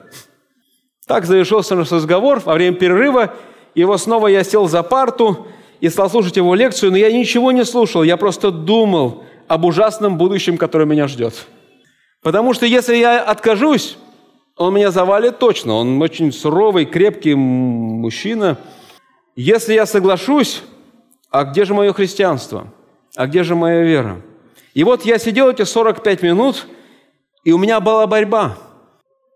[1.08, 3.36] Так завершился наш разговор во время перерыва,
[3.76, 5.48] и его снова я сел за парту
[5.80, 10.18] и стал слушать его лекцию, но я ничего не слушал, я просто думал об ужасном
[10.18, 11.46] будущем, которое меня ждет.
[12.24, 13.98] Потому что если я откажусь,
[14.58, 15.74] он меня завалит точно.
[15.74, 18.58] Он очень суровый, крепкий мужчина.
[19.36, 20.64] Если я соглашусь,
[21.30, 22.74] а где же мое христианство?
[23.16, 24.22] А где же моя вера?
[24.74, 26.68] И вот я сидел эти 45 минут,
[27.44, 28.58] и у меня была борьба.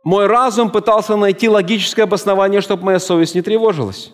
[0.04, 4.14] Мой разум пытался найти логическое обоснование, чтобы моя совесть не тревожилась.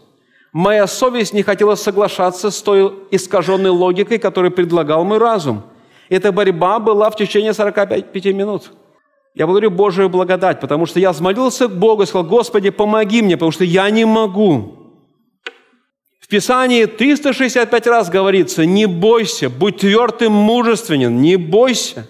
[0.51, 5.63] Моя совесть не хотела соглашаться с той искаженной логикой, которую предлагал мой разум.
[6.09, 8.71] Эта борьба была в течение 45 минут.
[9.33, 13.35] Я благодарю Божию благодать, потому что я взмолился к Богу и сказал, Господи, помоги мне,
[13.35, 14.85] потому что я не могу.
[16.21, 22.07] В Писании 365 раз говорится, не бойся, будь твердым, мужественен, не бойся.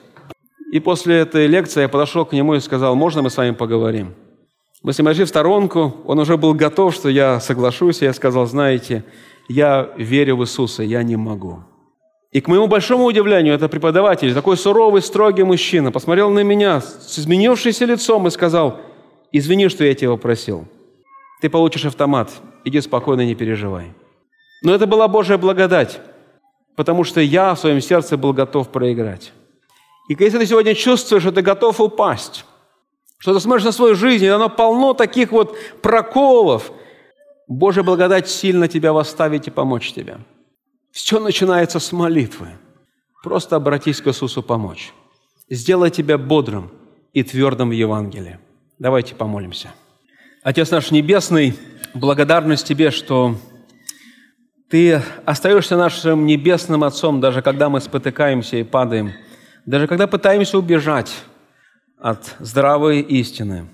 [0.72, 4.14] И после этой лекции я подошел к нему и сказал, можно мы с вами поговорим?
[4.82, 8.14] Мы с ним пошли в сторонку, он уже был готов, что я соглашусь, и я
[8.14, 9.04] сказал, знаете,
[9.48, 11.64] я верю в Иисуса, я не могу.
[12.32, 17.18] И к моему большому удивлению, это преподаватель, такой суровый, строгий мужчина, посмотрел на меня с
[17.18, 18.82] изменившимся лицом и сказал,
[19.32, 20.68] извини, что я тебя попросил.
[21.42, 22.32] Ты получишь автомат,
[22.64, 23.94] иди спокойно, не переживай.
[24.62, 26.02] Но это была Божья благодать,
[26.76, 29.32] потому что я в своем сердце был готов проиграть.
[30.08, 32.46] И если ты сегодня чувствуешь, что ты готов упасть,
[33.18, 36.72] что ты смотришь на свою жизнь, и оно полно таких вот проколов,
[37.48, 40.18] Божья благодать сильно тебя восставить и помочь тебе.
[40.92, 42.50] Все начинается с молитвы.
[43.24, 44.94] Просто обратись к Иисусу помочь.
[45.50, 46.72] Сделай тебя бодрым
[47.14, 48.40] и твердым в Евангелии.
[48.80, 49.74] Давайте помолимся.
[50.44, 51.56] Отец наш Небесный,
[51.94, 53.36] благодарность Тебе, что
[54.70, 59.14] ты остаешься нашим небесным Отцом, даже когда мы спотыкаемся и падаем,
[59.66, 61.14] даже когда пытаемся убежать
[61.98, 63.68] от здравой истины.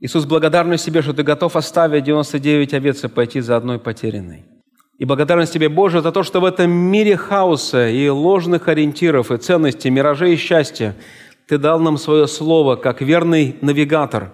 [0.00, 4.44] Иисус, благодарность Тебе, что Ты готов оставить 99 овец и пойти за одной потерянной.
[4.98, 9.36] И благодарность Тебе, Боже, за то, что в этом мире хаоса и ложных ориентиров, и
[9.36, 10.94] ценностей, миражей и счастья
[11.48, 14.32] Ты дал нам свое слово, как верный навигатор,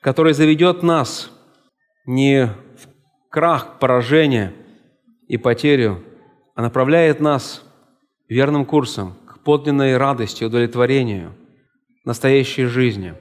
[0.00, 1.30] который заведет нас
[2.06, 4.52] не в крах, поражение–
[5.30, 6.02] и потерю,
[6.56, 7.62] а направляет нас
[8.28, 11.34] верным курсом к подлинной радости, удовлетворению,
[12.04, 13.14] настоящей жизни,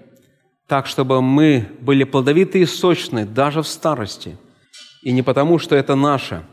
[0.68, 4.38] так, чтобы мы были плодовиты и сочны даже в старости,
[5.02, 6.46] и не потому, что это наше,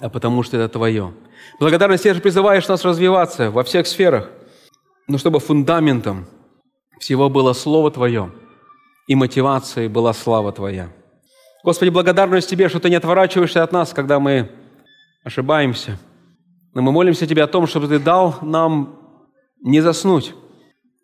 [0.00, 1.12] а потому, что это Твое.
[1.60, 4.30] Благодарность Ты же призываешь нас развиваться во всех сферах,
[5.06, 6.26] но чтобы фундаментом
[6.98, 8.32] всего было Слово Твое,
[9.06, 10.90] и мотивацией была слава Твоя.
[11.62, 14.50] Господи, благодарность Тебе, что Ты не отворачиваешься от нас, когда мы
[15.22, 15.98] ошибаемся.
[16.76, 18.98] Но мы молимся Тебе о том, чтобы Ты дал нам
[19.62, 20.34] не заснуть,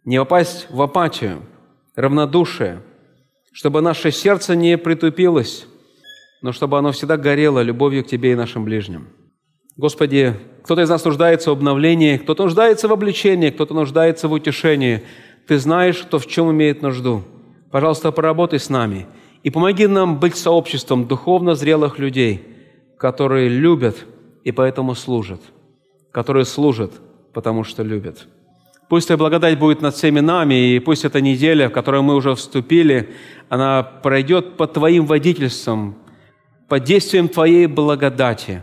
[0.05, 1.41] не попасть в апатию,
[1.97, 2.83] равнодушие,
[3.55, 5.65] чтобы наше сердце не притупилось,
[6.43, 9.09] но чтобы оно всегда горело любовью к Тебе и нашим ближним.
[9.79, 15.05] Господи, кто-то из нас нуждается в обновлении, кто-то нуждается в обличении, кто-то нуждается в утешении.
[15.49, 17.23] Ты знаешь, кто в чем имеет нужду.
[17.71, 19.07] Пожалуйста, поработай с нами
[19.43, 22.45] и помоги нам быть сообществом духовно зрелых людей,
[22.99, 23.97] которые любят
[24.45, 25.41] и поэтому служат,
[26.13, 26.93] которые служат,
[27.33, 28.29] потому что любят.
[28.89, 32.35] Пусть Твоя благодать будет над всеми нами, и пусть эта неделя, в которую мы уже
[32.35, 33.15] вступили,
[33.49, 35.97] она пройдет под Твоим водительством,
[36.69, 38.63] под действием Твоей благодати.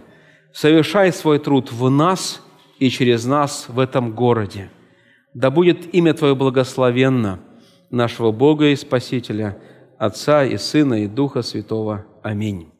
[0.54, 2.43] Совершай свой труд в нас
[2.78, 4.70] и через нас в этом городе.
[5.34, 7.39] Да будет имя Твое благословенно,
[7.89, 9.58] нашего Бога и Спасителя,
[9.97, 12.06] Отца и Сына и Духа Святого.
[12.22, 12.72] Аминь.